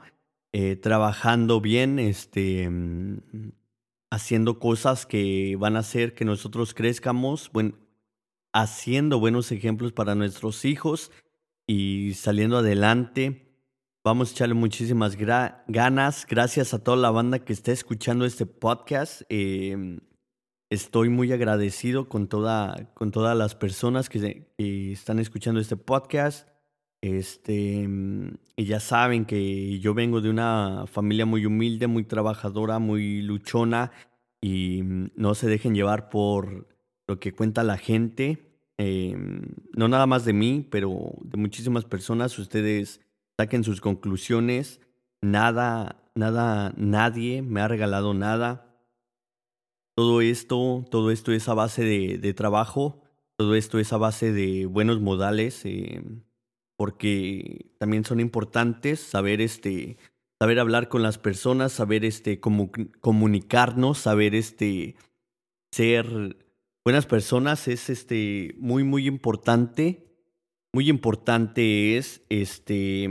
eh, 0.52 0.76
trabajando 0.76 1.60
bien, 1.60 1.98
este, 1.98 2.68
mm, 2.70 3.52
haciendo 4.10 4.58
cosas 4.58 5.06
que 5.06 5.56
van 5.58 5.76
a 5.76 5.80
hacer 5.80 6.14
que 6.14 6.24
nosotros 6.24 6.74
crezcamos, 6.74 7.50
haciendo 8.52 9.18
buenos 9.18 9.52
ejemplos 9.52 9.92
para 9.92 10.14
nuestros 10.14 10.64
hijos 10.64 11.10
y 11.66 12.14
saliendo 12.14 12.58
adelante. 12.58 13.45
Vamos 14.06 14.28
a 14.28 14.32
echarle 14.34 14.54
muchísimas 14.54 15.16
ganas. 15.16 16.26
Gracias 16.30 16.72
a 16.72 16.78
toda 16.78 16.96
la 16.96 17.10
banda 17.10 17.40
que 17.40 17.52
está 17.52 17.72
escuchando 17.72 18.24
este 18.24 18.46
podcast. 18.46 19.22
Em, 19.28 19.98
estoy 20.70 21.08
muy 21.08 21.32
agradecido 21.32 22.08
con, 22.08 22.28
toda, 22.28 22.92
con 22.94 23.10
todas 23.10 23.36
las 23.36 23.56
personas 23.56 24.08
que, 24.08 24.46
están 24.58 25.18
escuchando 25.18 25.58
este 25.58 25.76
podcast. 25.76 26.48
Este, 27.00 27.88
y 28.54 28.64
ya 28.64 28.78
saben 28.78 29.24
que 29.24 29.80
yo 29.80 29.92
vengo 29.92 30.20
de 30.20 30.30
una 30.30 30.84
familia 30.86 31.26
muy 31.26 31.44
humilde, 31.44 31.88
muy 31.88 32.04
trabajadora, 32.04 32.78
muy 32.78 33.22
luchona 33.22 33.90
y 34.40 34.82
no 35.16 35.34
se 35.34 35.48
dejen 35.48 35.74
llevar 35.74 36.10
por 36.10 36.68
lo 37.08 37.18
que 37.18 37.32
cuenta 37.32 37.64
la 37.64 37.76
gente. 37.76 38.54
Em, 38.78 39.48
no 39.72 39.88
nada 39.88 40.06
más 40.06 40.24
de 40.24 40.32
mí, 40.32 40.64
pero 40.70 41.12
de 41.24 41.38
muchísimas 41.38 41.84
personas. 41.84 42.38
Ustedes 42.38 43.00
saquen 43.38 43.64
sus 43.64 43.80
conclusiones. 43.80 44.80
Nada, 45.22 46.02
nada, 46.14 46.72
nadie 46.76 47.42
me 47.42 47.60
ha 47.60 47.68
regalado 47.68 48.14
nada. 48.14 48.66
Todo 49.94 50.20
esto, 50.20 50.84
todo 50.90 51.10
esto 51.10 51.32
es 51.32 51.48
a 51.48 51.54
base 51.54 51.82
de, 51.84 52.34
trabajo, 52.34 53.02
todo 53.36 53.54
esto 53.54 53.78
es 53.78 53.92
a 53.92 53.96
base 53.96 54.32
de 54.32 54.66
buenos 54.66 55.00
modales, 55.00 55.64
eh, 55.64 56.02
porque 56.76 57.72
también 57.78 58.04
son 58.04 58.20
importantes 58.20 59.00
saber 59.00 59.40
este, 59.40 59.96
saber 60.38 60.60
hablar 60.60 60.88
con 60.88 61.02
las 61.02 61.16
personas, 61.16 61.72
saber 61.72 62.04
este, 62.04 62.40
comunicarnos, 62.40 63.98
saber 63.98 64.34
este, 64.34 64.96
ser 65.72 66.36
buenas 66.84 67.06
personas 67.06 67.66
es 67.66 67.88
este, 67.90 68.54
muy, 68.58 68.84
muy 68.84 69.06
importante 69.06 70.05
muy 70.76 70.90
importante 70.90 71.96
es, 71.96 72.20
este, 72.28 73.04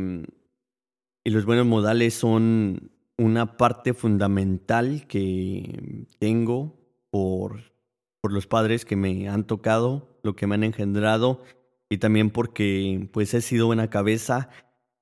y 1.23 1.29
los 1.31 1.45
buenos 1.45 1.65
modales 1.65 2.13
son 2.13 2.91
una 3.17 3.57
parte 3.57 3.95
fundamental 3.95 5.07
que 5.07 6.05
tengo 6.19 6.77
por, 7.09 7.73
por 8.21 8.31
los 8.31 8.45
padres 8.45 8.85
que 8.85 8.95
me 8.95 9.29
han 9.29 9.47
tocado, 9.47 10.19
lo 10.21 10.35
que 10.35 10.45
me 10.45 10.53
han 10.53 10.63
engendrado, 10.63 11.41
y 11.89 11.97
también 11.97 12.29
porque 12.29 13.09
pues 13.11 13.33
he 13.33 13.41
sido 13.41 13.65
buena 13.65 13.89
cabeza. 13.89 14.49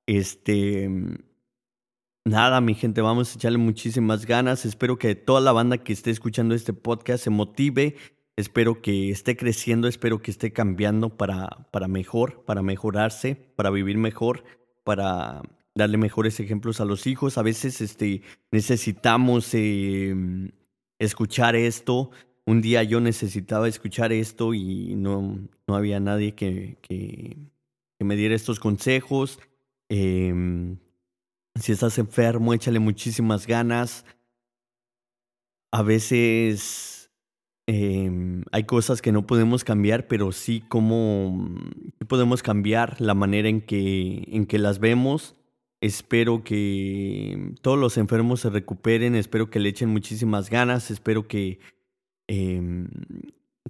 Este, 0.06 0.88
nada, 2.24 2.62
mi 2.62 2.72
gente, 2.72 3.02
vamos 3.02 3.30
a 3.30 3.34
echarle 3.34 3.58
muchísimas 3.58 4.24
ganas. 4.24 4.64
Espero 4.64 4.96
que 4.96 5.14
toda 5.14 5.42
la 5.42 5.52
banda 5.52 5.76
que 5.76 5.92
esté 5.92 6.10
escuchando 6.10 6.54
este 6.54 6.72
podcast 6.72 7.24
se 7.24 7.28
motive 7.28 7.96
Espero 8.36 8.82
que 8.82 9.10
esté 9.10 9.36
creciendo, 9.36 9.86
espero 9.86 10.20
que 10.20 10.32
esté 10.32 10.52
cambiando 10.52 11.16
para, 11.16 11.68
para 11.70 11.86
mejor, 11.86 12.44
para 12.44 12.62
mejorarse, 12.62 13.36
para 13.54 13.70
vivir 13.70 13.96
mejor, 13.96 14.42
para 14.82 15.42
darle 15.74 15.98
mejores 15.98 16.40
ejemplos 16.40 16.80
a 16.80 16.84
los 16.84 17.06
hijos. 17.06 17.38
A 17.38 17.42
veces 17.42 17.80
este, 17.80 18.22
necesitamos 18.50 19.54
em, 19.54 20.50
escuchar 20.98 21.54
esto. 21.54 22.10
Un 22.44 22.60
día 22.60 22.82
yo 22.82 23.00
necesitaba 23.00 23.68
escuchar 23.68 24.12
esto 24.12 24.52
y 24.52 24.96
no, 24.96 25.38
no 25.68 25.76
había 25.76 26.00
nadie 26.00 26.34
que, 26.34 26.76
que, 26.82 27.36
me 28.00 28.16
diera 28.16 28.34
estos 28.34 28.60
consejos. 28.60 29.38
Em, 29.88 30.76
si 31.54 31.72
estás 31.72 31.98
enfermo, 31.98 32.52
échale 32.52 32.80
muchísimas 32.80 33.46
ganas. 33.46 34.04
A 35.72 35.82
veces 35.82 36.93
Em, 37.66 38.44
hay 38.52 38.64
cosas 38.64 39.00
que 39.00 39.12
no 39.12 39.26
podemos 39.26 39.64
cambiar, 39.64 40.06
pero 40.06 40.32
sí 40.32 40.62
cómo 40.68 41.48
podemos 42.08 42.42
cambiar 42.42 43.00
la 43.00 43.14
manera 43.14 43.48
en 43.48 43.62
que, 43.62 44.24
en 44.28 44.46
que 44.46 44.58
las 44.58 44.78
vemos. 44.80 45.36
Espero 45.80 46.44
que 46.44 47.54
todos 47.62 47.78
los 47.78 47.96
enfermos 47.98 48.40
se 48.40 48.50
recuperen, 48.50 49.14
espero 49.14 49.50
que 49.50 49.60
le 49.60 49.70
echen 49.70 49.90
muchísimas 49.90 50.50
ganas, 50.50 50.90
espero 50.90 51.26
que 51.28 51.58
em, 52.26 52.88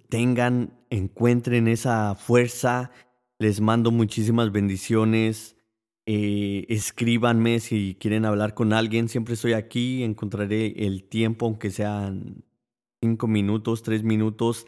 tengan, 0.09 0.73
encuentren 0.91 1.69
esa 1.69 2.15
fuerza. 2.15 2.91
Les 3.39 3.61
mando 3.61 3.91
muchísimas 3.91 4.53
bendiciones. 4.53 5.57
Eh, 6.07 6.67
escríbanme 6.69 7.61
si 7.61 7.97
quieren 7.99 8.25
hablar 8.25 8.55
con 8.55 8.73
alguien. 8.73 9.09
Siempre 9.09 9.35
estoy 9.35 9.55
aquí. 9.55 10.03
Encontraré 10.05 10.87
el 10.87 11.05
tiempo, 11.05 11.47
aunque 11.47 11.71
sean 11.71 12.44
cinco 13.05 13.27
minutos, 13.27 13.83
tres 13.83 14.03
minutos, 14.03 14.67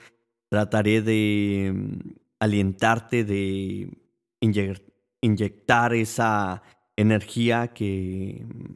trataré 0.51 1.01
de 1.01 1.73
mm, 1.75 2.11
alientarte, 2.39 3.25
de 3.25 3.91
inyectar 5.23 5.95
esa 5.95 6.63
energía 6.97 7.69
que 7.69 8.45
mm, 8.45 8.75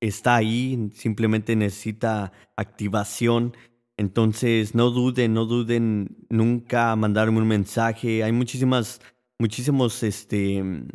está 0.00 0.36
ahí, 0.36 0.90
simplemente 0.94 1.56
necesita 1.56 2.32
activación. 2.56 3.56
Entonces, 3.96 4.76
no 4.76 4.90
duden, 4.90 5.34
no 5.34 5.44
duden 5.44 6.16
nunca 6.30 6.94
mandarme 6.94 7.38
un 7.38 7.48
mensaje. 7.48 8.22
Hay 8.22 8.30
muchísimas, 8.30 9.00
muchísimos, 9.40 10.04
este, 10.04 10.62
mm, 10.62 10.86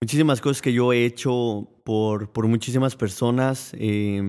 muchísimas 0.00 0.40
cosas 0.40 0.62
que 0.62 0.72
yo 0.72 0.94
he 0.94 1.04
hecho 1.04 1.68
por, 1.84 2.32
por 2.32 2.48
muchísimas 2.48 2.96
personas. 2.96 3.72
Eh, 3.78 4.22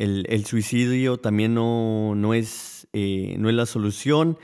el, 0.00 0.46
suicidio 0.46 1.18
también 1.18 1.52
no, 1.54 2.14
no, 2.14 2.32
es, 2.32 2.88
eh, 2.92 3.36
no 3.38 3.50
es 3.50 3.54
la 3.54 3.66
solución. 3.66 4.38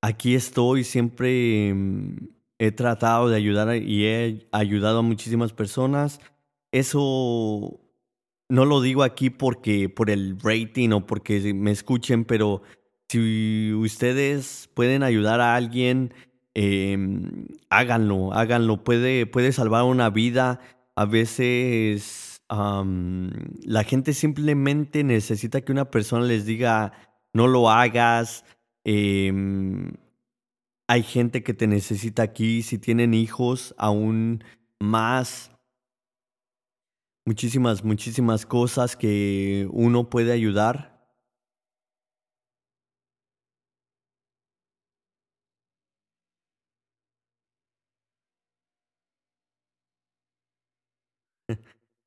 Aquí 0.00 0.34
estoy, 0.34 0.84
siempre 0.84 1.74
mm, 1.74 2.16
he 2.58 2.72
tratado 2.72 3.28
de 3.28 3.36
ayudar 3.36 3.76
y 3.76 4.06
he 4.06 4.48
ayudado 4.52 5.00
a 5.00 5.02
muchísimas 5.02 5.52
personas. 5.52 6.20
Eso 6.72 7.78
no 8.48 8.64
lo 8.64 8.80
digo 8.80 9.02
aquí 9.02 9.28
porque 9.28 9.90
por 9.90 10.08
el 10.08 10.38
rating 10.40 10.90
o 10.90 11.06
porque 11.06 11.52
me 11.52 11.72
escuchen, 11.72 12.24
pero 12.24 12.62
si 13.10 13.74
ustedes 13.74 14.70
pueden 14.72 15.02
ayudar 15.02 15.42
a 15.42 15.56
alguien, 15.56 16.14
em, 16.54 17.48
háganlo, 17.68 18.32
háganlo. 18.32 18.82
Puede, 18.82 19.26
puede 19.26 19.52
salvar 19.52 19.84
una 19.84 20.08
vida. 20.08 20.60
A 20.96 21.04
veces 21.04 22.29
la 22.50 23.84
gente 23.84 24.12
simplemente 24.12 25.04
necesita 25.04 25.60
que 25.60 25.70
una 25.70 25.90
persona 25.90 26.24
les 26.24 26.44
diga, 26.46 26.92
no 27.32 27.46
lo 27.46 27.70
hagas. 27.70 28.44
Em, 28.84 29.92
hay 30.88 31.02
gente 31.04 31.44
que 31.44 31.54
te 31.54 31.68
necesita 31.68 32.22
aquí, 32.22 32.62
si 32.62 32.78
tienen 32.78 33.14
hijos, 33.14 33.74
aún 33.78 34.42
más. 34.80 35.52
Muchísimas, 37.24 37.84
muchísimas 37.84 38.46
cosas 38.46 38.96
que 38.96 39.68
uno 39.70 40.10
puede 40.10 40.32
ayudar. 40.32 40.89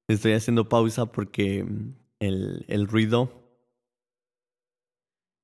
Estoy 0.08 0.34
haciendo 0.34 0.68
pausa 0.68 1.06
porque 1.06 1.64
mm, 1.64 1.96
el, 2.20 2.66
el, 2.68 2.88
ruido. 2.88 3.32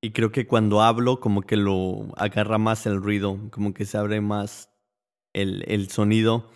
Y 0.02 0.12
creo 0.12 0.32
que 0.32 0.48
cuando 0.48 0.82
hablo, 0.82 1.20
como 1.20 1.42
que 1.42 1.58
lo 1.58 2.08
agarra 2.18 2.58
más 2.58 2.86
el 2.86 3.02
ruido, 3.02 3.38
como 3.52 3.74
que 3.74 3.86
se 3.86 3.98
abre 3.98 4.22
más 4.22 4.70
el, 5.34 5.64
el 5.68 5.90
sonido. 5.90 6.50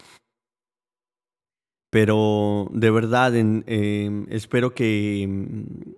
Pero 1.89 2.69
de 2.71 2.89
verdad, 2.89 3.35
em, 3.35 4.25
espero 4.29 4.73
que, 4.73 5.25
mm, 5.29 5.91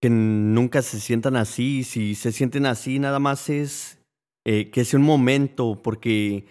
que 0.00 0.10
nunca 0.10 0.82
se 0.82 1.00
sientan 1.00 1.36
así. 1.36 1.82
Si 1.84 2.14
se 2.14 2.32
sienten 2.32 2.64
así, 2.66 2.98
nada 2.98 3.18
más 3.18 3.50
es 3.50 3.98
eh, 4.44 4.70
que 4.70 4.84
sea 4.84 5.00
un 5.00 5.06
momento, 5.06 5.82
porque 5.82 6.46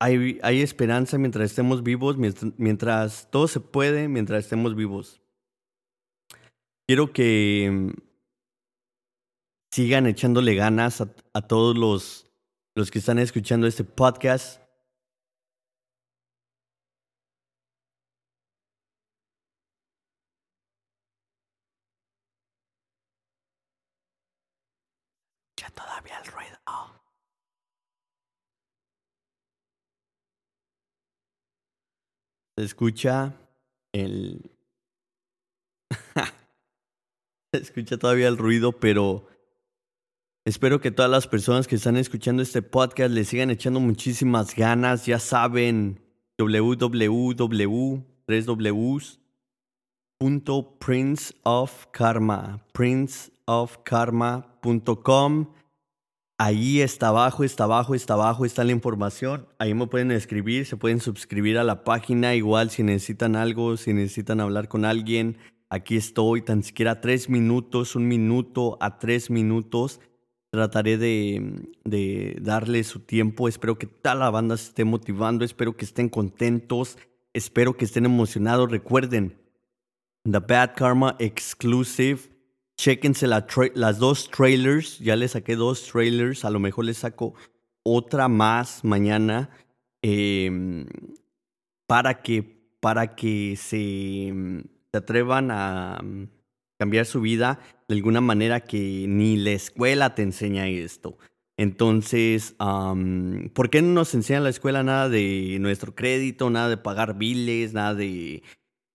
hay, 0.00 0.62
esperanza 0.62 1.18
mientras 1.18 1.50
estemos 1.50 1.82
vivos, 1.82 2.16
mientras, 2.16 3.30
todo 3.30 3.46
se 3.48 3.60
puede, 3.60 4.08
mientras 4.08 4.44
estemos 4.44 4.74
vivos. 4.74 5.20
Quiero 6.88 7.12
que 7.12 7.70
mm, 7.70 7.90
sigan 9.70 10.06
echándole 10.06 10.54
ganas 10.54 11.02
a, 11.02 11.42
todos 11.42 11.76
los, 11.76 12.26
los 12.74 12.90
que 12.90 12.98
están 12.98 13.18
escuchando 13.18 13.66
este 13.66 13.84
podcast. 13.84 14.60
Ya 25.56 25.68
todavía 25.70 26.18
el 26.24 26.32
ruido. 26.32 26.99
Se 32.60 32.66
escucha 32.66 33.34
el... 33.94 34.50
Se 37.54 37.58
escucha 37.58 37.96
todavía 37.96 38.28
el 38.28 38.36
ruido, 38.36 38.72
pero 38.72 39.26
espero 40.44 40.82
que 40.82 40.90
todas 40.90 41.10
las 41.10 41.26
personas 41.26 41.66
que 41.66 41.76
están 41.76 41.96
escuchando 41.96 42.42
este 42.42 42.60
podcast 42.60 43.12
le 43.12 43.24
sigan 43.24 43.48
echando 43.48 43.80
muchísimas 43.80 44.54
ganas. 44.54 45.06
Ya 45.06 45.18
saben, 45.18 46.02
www, 46.36 48.04
3 48.26 48.46
Prince 50.78 51.34
of 51.44 51.86
Karma, 51.92 52.62
princeofkarma.com. 52.74 55.46
Ahí 56.42 56.80
está 56.80 57.08
abajo, 57.08 57.44
está 57.44 57.64
abajo, 57.64 57.94
está 57.94 58.14
abajo, 58.14 58.46
está 58.46 58.64
la 58.64 58.72
información. 58.72 59.46
Ahí 59.58 59.74
me 59.74 59.86
pueden 59.88 60.10
escribir, 60.10 60.64
se 60.64 60.78
pueden 60.78 60.98
suscribir 60.98 61.58
a 61.58 61.64
la 61.64 61.84
página. 61.84 62.34
Igual 62.34 62.70
si 62.70 62.82
necesitan 62.82 63.36
algo, 63.36 63.76
si 63.76 63.92
necesitan 63.92 64.40
hablar 64.40 64.66
con 64.66 64.86
alguien, 64.86 65.36
aquí 65.68 65.96
estoy. 65.96 66.40
Tan 66.40 66.62
siquiera 66.62 67.02
tres 67.02 67.28
minutos, 67.28 67.94
un 67.94 68.08
minuto 68.08 68.78
a 68.80 68.98
tres 68.98 69.28
minutos. 69.28 70.00
Trataré 70.50 70.96
de, 70.96 71.68
de 71.84 72.38
darle 72.40 72.84
su 72.84 73.00
tiempo. 73.00 73.46
Espero 73.46 73.76
que 73.76 73.86
toda 73.86 74.14
la 74.14 74.30
banda 74.30 74.56
se 74.56 74.68
esté 74.68 74.86
motivando. 74.86 75.44
Espero 75.44 75.76
que 75.76 75.84
estén 75.84 76.08
contentos. 76.08 76.96
Espero 77.34 77.76
que 77.76 77.84
estén 77.84 78.06
emocionados. 78.06 78.70
Recuerden, 78.70 79.38
The 80.24 80.38
Bad 80.38 80.72
Karma 80.74 81.16
Exclusive 81.18 82.29
Chéquense 82.80 83.26
las 83.26 83.98
dos 83.98 84.30
trailers. 84.30 84.98
Ya 85.00 85.14
les 85.14 85.32
saqué 85.32 85.54
dos 85.54 85.86
trailers. 85.86 86.46
A 86.46 86.50
lo 86.50 86.60
mejor 86.60 86.86
les 86.86 86.96
saco 86.96 87.34
otra 87.82 88.26
más 88.28 88.84
mañana. 88.84 89.50
Em, 90.00 90.86
para 91.86 92.22
que, 92.22 92.42
para 92.80 93.14
que 93.14 93.54
se, 93.58 94.32
se, 94.90 94.96
atrevan 94.96 95.50
a 95.50 96.00
mm, 96.02 96.28
cambiar 96.78 97.04
su 97.04 97.20
vida 97.20 97.60
de 97.86 97.96
alguna 97.96 98.22
manera 98.22 98.60
que 98.60 99.04
ni 99.06 99.36
la 99.36 99.50
escuela 99.50 100.14
te 100.14 100.22
enseña 100.22 100.66
esto. 100.66 101.18
Entonces, 101.58 102.54
¿por 103.52 103.68
qué 103.68 103.82
no 103.82 103.92
nos 103.92 104.14
enseña 104.14 104.40
la 104.40 104.48
escuela 104.48 104.82
nada 104.82 105.10
de 105.10 105.58
nuestro 105.60 105.94
crédito, 105.94 106.48
nada 106.48 106.70
de 106.70 106.78
pagar 106.78 107.18
biles, 107.18 107.74
nada 107.74 107.94
de 107.94 108.42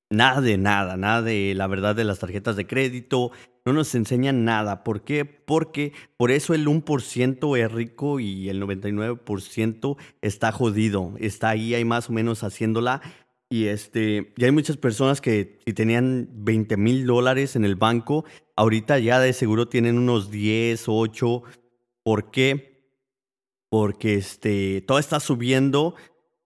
nada 0.09 0.41
de 0.41 0.57
nada, 0.57 0.97
nada 0.97 1.21
de 1.21 1.53
la 1.55 1.67
verdad 1.67 1.95
de 1.95 2.03
las 2.03 2.19
tarjetas 2.19 2.55
de 2.55 2.67
crédito, 2.67 3.31
no 3.65 3.73
nos 3.73 3.95
enseñan 3.95 4.45
nada. 4.45 4.83
¿Por 4.83 5.03
qué? 5.03 5.25
Porque 5.25 5.93
por 6.17 6.31
eso 6.31 6.53
el 6.53 6.67
1% 6.67 7.57
es 7.57 7.71
rico 7.71 8.19
y 8.19 8.49
el 8.49 8.61
99% 8.61 9.97
está 10.21 10.51
jodido. 10.51 11.13
Está 11.19 11.49
ahí, 11.49 11.73
hay 11.73 11.83
más 11.83 12.09
o 12.09 12.13
menos 12.13 12.43
haciéndola. 12.43 13.01
Y, 13.49 13.65
este, 13.65 14.33
y 14.37 14.43
hay 14.43 14.51
muchas 14.51 14.77
personas 14.77 15.21
que 15.21 15.59
si 15.65 15.73
tenían 15.73 16.29
20 16.31 16.77
mil 16.77 17.05
dólares 17.05 17.55
en 17.55 17.65
el 17.65 17.75
banco, 17.75 18.25
ahorita 18.55 18.99
ya 18.99 19.19
de 19.19 19.33
seguro 19.33 19.67
tienen 19.67 19.97
unos 19.97 20.29
10, 20.29 20.83
8. 20.87 21.43
¿Por 22.03 22.31
qué? 22.31 22.91
Porque 23.69 24.15
este, 24.15 24.81
todo 24.81 24.99
está 24.99 25.19
subiendo. 25.19 25.95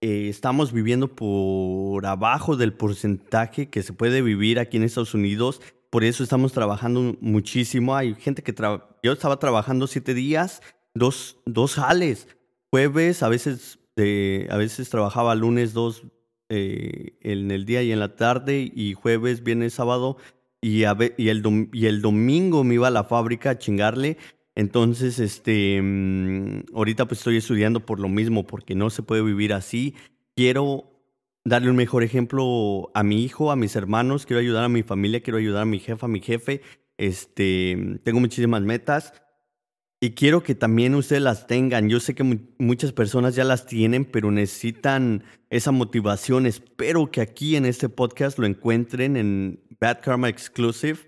Eh, 0.01 0.29
estamos 0.29 0.71
viviendo 0.71 1.13
por 1.13 2.05
abajo 2.05 2.55
del 2.55 2.73
porcentaje 2.73 3.69
que 3.69 3.83
se 3.83 3.93
puede 3.93 4.21
vivir 4.21 4.59
aquí 4.59 4.77
en 4.77 4.83
Estados 4.83 5.13
Unidos 5.13 5.61
por 5.89 6.03
eso 6.03 6.23
estamos 6.23 6.53
trabajando 6.53 7.15
muchísimo. 7.19 7.95
Hay 7.95 8.13
gente 8.15 8.43
que 8.43 8.53
yo 9.01 9.11
estaba 9.11 9.39
trabajando 9.39 9.87
siete 9.87 10.13
días, 10.13 10.61
dos, 10.93 11.37
dos 11.45 11.75
jales. 11.75 12.27
Jueves, 12.69 13.23
a 13.23 13.29
veces, 13.29 13.79
a 13.97 14.57
veces 14.57 14.89
trabajaba 14.89 15.33
lunes, 15.33 15.73
dos 15.73 16.03
eh, 16.49 17.17
en 17.21 17.49
el 17.49 17.65
día 17.65 17.81
y 17.81 17.91
en 17.91 17.99
la 17.99 18.15
tarde, 18.15 18.71
y 18.73 18.93
jueves, 18.93 19.43
viernes, 19.43 19.73
sábado, 19.73 20.17
y 20.61 20.83
el 20.83 22.01
domingo 22.01 22.63
me 22.63 22.75
iba 22.75 22.87
a 22.87 22.91
la 22.91 23.05
fábrica 23.05 23.51
a 23.51 23.57
chingarle. 23.57 24.17
Entonces, 24.55 25.19
este, 25.19 25.81
mm, 25.81 26.75
ahorita 26.75 27.07
pues 27.07 27.19
estoy 27.19 27.37
estudiando 27.37 27.85
por 27.85 27.99
lo 27.99 28.09
mismo, 28.09 28.45
porque 28.45 28.75
no 28.75 28.89
se 28.89 29.03
puede 29.03 29.21
vivir 29.21 29.53
así. 29.53 29.95
Quiero 30.35 30.89
darle 31.45 31.69
un 31.69 31.75
mejor 31.75 32.03
ejemplo 32.03 32.91
a 32.93 33.03
mi 33.03 33.23
hijo, 33.23 33.51
a 33.51 33.55
mis 33.55 33.75
hermanos, 33.75 34.25
quiero 34.25 34.39
ayudar 34.39 34.63
a 34.65 34.69
mi 34.69 34.83
familia, 34.83 35.21
quiero 35.21 35.37
ayudar 35.37 35.63
a 35.63 35.65
mi 35.65 35.79
jefa, 35.79 36.05
a 36.05 36.09
mi 36.09 36.21
jefe. 36.21 36.61
Este, 36.97 37.99
tengo 38.03 38.19
muchísimas 38.19 38.61
metas 38.61 39.13
y 40.01 40.11
quiero 40.11 40.43
que 40.43 40.55
también 40.55 40.95
ustedes 40.95 41.21
las 41.21 41.45
tengan. 41.45 41.89
Yo 41.89 41.99
sé 41.99 42.15
que 42.15 42.23
muchas 42.57 42.93
personas 42.93 43.35
ya 43.35 43.43
las 43.43 43.65
tienen, 43.65 44.05
pero 44.05 44.31
necesitan 44.31 45.25
esa 45.49 45.71
motivación. 45.71 46.45
Espero 46.45 47.11
que 47.11 47.19
aquí 47.19 47.57
en 47.57 47.65
este 47.65 47.89
podcast 47.89 48.39
lo 48.39 48.45
encuentren 48.45 49.17
en 49.17 49.61
Bad 49.79 49.99
Karma 50.01 50.29
Exclusive. 50.29 50.99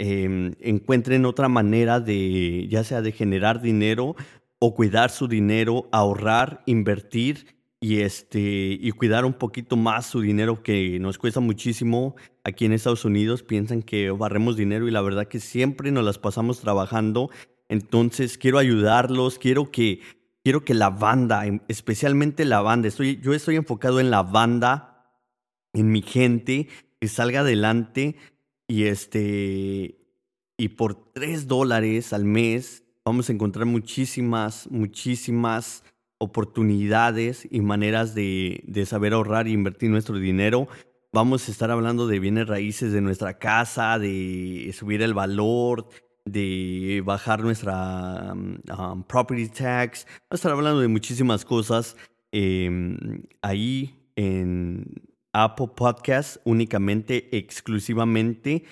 Em, 0.00 0.54
encuentren 0.60 1.24
otra 1.24 1.48
manera 1.48 1.98
de, 1.98 2.68
ya 2.68 2.84
sea 2.84 3.02
de 3.02 3.10
generar 3.10 3.60
dinero 3.60 4.14
o 4.60 4.74
cuidar 4.74 5.10
su 5.10 5.26
dinero, 5.26 5.88
ahorrar, 5.90 6.62
invertir 6.66 7.58
y, 7.80 8.00
este, 8.00 8.78
y 8.80 8.92
cuidar 8.92 9.24
un 9.24 9.32
poquito 9.32 9.76
más 9.76 10.06
su 10.06 10.20
dinero 10.20 10.62
que 10.62 11.00
nos 11.00 11.18
cuesta 11.18 11.40
muchísimo 11.40 12.14
aquí 12.44 12.64
en 12.64 12.72
Estados 12.72 13.04
Unidos. 13.04 13.42
Piensan 13.42 13.82
que 13.82 14.10
barremos 14.10 14.56
dinero 14.56 14.86
y 14.86 14.92
la 14.92 15.00
verdad 15.00 15.26
que 15.26 15.40
siempre 15.40 15.90
nos 15.90 16.04
las 16.04 16.18
pasamos 16.18 16.60
trabajando. 16.60 17.30
Entonces 17.68 18.38
quiero 18.38 18.58
ayudarlos, 18.58 19.40
quiero 19.40 19.72
que, 19.72 20.00
quiero 20.44 20.64
que 20.64 20.74
la 20.74 20.90
banda, 20.90 21.44
em, 21.44 21.58
especialmente 21.66 22.44
la 22.44 22.60
banda, 22.60 22.86
estoy, 22.86 23.20
yo 23.20 23.34
estoy 23.34 23.56
enfocado 23.56 23.98
en 23.98 24.10
la 24.10 24.22
banda, 24.22 25.12
en 25.72 25.90
mi 25.90 26.02
gente, 26.02 26.68
que 27.00 27.08
salga 27.08 27.40
adelante 27.40 28.16
y 28.68 28.84
este, 28.84 29.98
y 30.58 30.68
por 30.68 31.12
tres 31.12 31.48
dólares 31.48 32.12
al 32.12 32.24
mes 32.24 32.84
vamos 33.04 33.30
a 33.30 33.32
encontrar 33.32 33.64
muchísimas, 33.64 34.70
muchísimas 34.70 35.82
oportunidades 36.18 37.48
y 37.50 37.60
maneras 37.60 38.14
de, 38.14 38.62
saber 38.86 39.14
ahorrar 39.14 39.46
e 39.46 39.50
invertir 39.50 39.88
nuestro 39.88 40.18
dinero. 40.18 40.68
Vamos 41.12 41.48
a 41.48 41.52
estar 41.52 41.70
hablando 41.70 42.06
de 42.06 42.20
bienes 42.20 42.46
raíces 42.46 42.92
de 42.92 43.00
nuestra 43.00 43.38
casa, 43.38 43.98
de 43.98 44.70
subir 44.76 45.00
el 45.00 45.14
valor, 45.14 45.88
de 46.26 47.02
bajar 47.04 47.42
nuestra 47.42 48.34
um, 48.34 48.58
um, 48.78 49.02
property 49.04 49.48
tax. 49.48 50.04
Vamos 50.04 50.32
a 50.32 50.34
estar 50.34 50.52
hablando 50.52 50.80
de 50.80 50.88
muchísimas 50.88 51.46
cosas 51.46 51.96
em, 52.30 53.22
ahí 53.40 53.94
en 54.16 54.84
Apple 55.32 55.68
Podcast, 55.76 56.38
únicamente, 56.44 57.36
exclusivamente. 57.36 58.64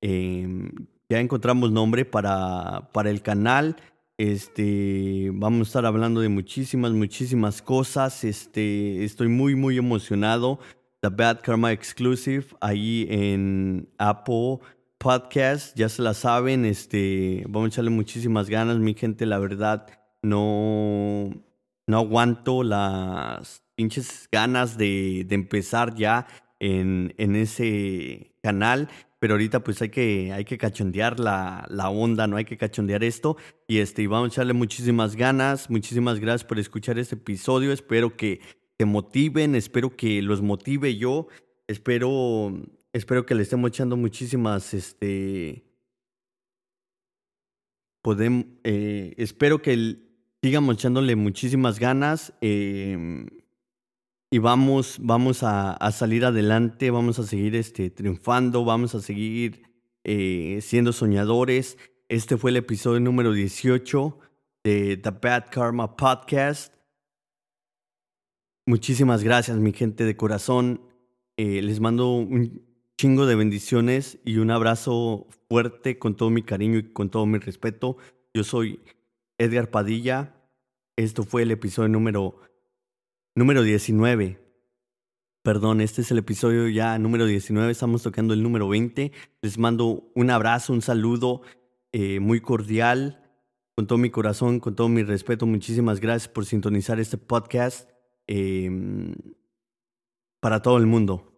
Em, 0.00 0.70
ya 1.08 1.20
encontramos 1.20 1.72
nombre 1.72 2.04
para, 2.04 2.90
para 2.92 3.10
el 3.10 3.22
canal. 3.22 3.76
Este, 4.18 5.30
vamos 5.34 5.60
a 5.60 5.68
estar 5.68 5.86
hablando 5.86 6.20
de 6.20 6.28
muchísimas, 6.28 6.92
muchísimas 6.92 7.62
cosas. 7.62 8.24
Este, 8.24 9.04
estoy 9.04 9.28
muy, 9.28 9.54
muy 9.54 9.78
emocionado. 9.78 10.58
The 11.00 11.08
Bad 11.08 11.40
Karma 11.42 11.72
Exclusive 11.72 12.46
ahí 12.60 13.06
en 13.10 13.88
Apple 13.98 14.60
Podcast, 14.98 15.76
ya 15.76 15.88
se 15.88 16.00
la 16.00 16.14
saben. 16.14 16.64
Este, 16.64 17.42
vamos 17.48 17.66
a 17.66 17.68
echarle 17.70 17.90
muchísimas 17.90 18.48
ganas, 18.48 18.78
mi 18.78 18.94
gente. 18.94 19.26
La 19.26 19.40
verdad, 19.40 19.88
no, 20.22 21.30
no 21.88 21.98
aguanto 21.98 22.62
las 22.62 23.61
pinches 23.74 24.28
ganas 24.30 24.76
de, 24.76 25.24
de 25.26 25.34
empezar 25.34 25.94
ya 25.94 26.26
en, 26.60 27.14
en 27.18 27.36
ese 27.36 28.34
canal 28.42 28.88
pero 29.22 29.34
ahorita 29.34 29.62
pues 29.62 29.80
hay 29.80 29.90
que, 29.90 30.32
hay 30.32 30.44
que 30.44 30.58
cachondear 30.58 31.20
la, 31.20 31.64
la, 31.70 31.90
onda, 31.90 32.26
¿no? 32.26 32.38
Hay 32.38 32.44
que 32.44 32.56
cachondear 32.56 33.04
esto. 33.04 33.36
Y 33.68 33.78
este, 33.78 34.02
y 34.02 34.08
vamos 34.08 34.30
a 34.30 34.32
echarle 34.32 34.52
muchísimas 34.52 35.14
ganas. 35.14 35.70
Muchísimas 35.70 36.18
gracias 36.18 36.42
por 36.42 36.58
escuchar 36.58 36.98
este 36.98 37.14
episodio. 37.14 37.70
Espero 37.70 38.16
que 38.16 38.40
te 38.76 38.84
motiven, 38.84 39.54
espero 39.54 39.96
que 39.96 40.20
los 40.22 40.42
motive 40.42 40.96
yo. 40.96 41.28
Espero, 41.68 42.52
espero 42.92 43.24
que 43.24 43.36
le 43.36 43.44
estemos 43.44 43.70
echando 43.70 43.96
muchísimas, 43.96 44.74
este. 44.74 45.66
Podemos, 48.02 48.46
eh, 48.64 49.14
espero 49.18 49.62
que 49.62 49.98
sigamos 50.42 50.74
echándole 50.74 51.14
muchísimas 51.14 51.78
ganas. 51.78 52.34
Eh, 52.40 53.28
y 54.32 54.38
vamos, 54.38 54.96
vamos 54.98 55.42
a, 55.42 55.76
salir 55.92 56.24
adelante, 56.24 56.90
vamos 56.90 57.18
a 57.18 57.22
seguir 57.22 57.54
este, 57.54 57.90
triunfando, 57.90 58.64
vamos 58.64 58.94
a 58.94 59.02
seguir 59.02 59.64
eh, 60.04 60.60
siendo 60.62 60.94
soñadores. 60.94 61.76
Este 62.08 62.38
fue 62.38 62.50
el 62.50 62.56
episodio 62.56 62.98
número 62.98 63.34
18 63.34 64.18
de 64.64 64.96
The 64.96 65.10
Bad 65.10 65.50
Karma 65.50 65.98
Podcast. 65.98 66.74
Muchísimas 68.64 69.22
gracias, 69.22 69.58
mi 69.58 69.74
gente 69.74 70.06
de 70.06 70.16
corazón. 70.16 70.80
Eh, 71.36 71.60
les 71.60 71.80
mando 71.80 72.14
un 72.14 72.64
chingo 72.96 73.26
de 73.26 73.34
bendiciones 73.34 74.18
y 74.24 74.38
un 74.38 74.50
abrazo 74.50 75.26
fuerte 75.50 75.98
con 75.98 76.16
todo 76.16 76.30
mi 76.30 76.42
cariño 76.42 76.78
y 76.78 76.92
con 76.94 77.10
todo 77.10 77.26
mi 77.26 77.38
respeto. 77.38 77.98
Yo 78.32 78.44
soy 78.44 78.80
Edgar 79.36 79.70
Padilla. 79.70 80.34
Esto 80.96 81.22
fue 81.22 81.42
el 81.42 81.50
episodio 81.50 81.90
número 81.90 82.40
Número 83.34 83.62
19. 83.62 84.38
Perdón, 85.42 85.80
este 85.80 86.02
es 86.02 86.10
el 86.10 86.18
episodio 86.18 86.68
ya 86.68 86.98
número 86.98 87.24
19, 87.24 87.72
estamos 87.72 88.02
tocando 88.02 88.34
el 88.34 88.42
número 88.42 88.68
20. 88.68 89.10
Les 89.40 89.58
mando 89.58 90.10
un 90.14 90.30
abrazo, 90.30 90.74
un 90.74 90.82
saludo 90.82 91.40
eh, 91.92 92.20
muy 92.20 92.42
cordial, 92.42 93.32
con 93.74 93.86
todo 93.86 93.98
mi 93.98 94.10
corazón, 94.10 94.60
con 94.60 94.76
todo 94.76 94.90
mi 94.90 95.02
respeto. 95.02 95.46
Muchísimas 95.46 95.98
gracias 95.98 96.28
por 96.28 96.44
sintonizar 96.44 97.00
este 97.00 97.16
podcast 97.16 97.88
em, 98.26 99.14
para 100.38 100.60
todo 100.60 100.76
el 100.76 100.86
mundo. 100.86 101.31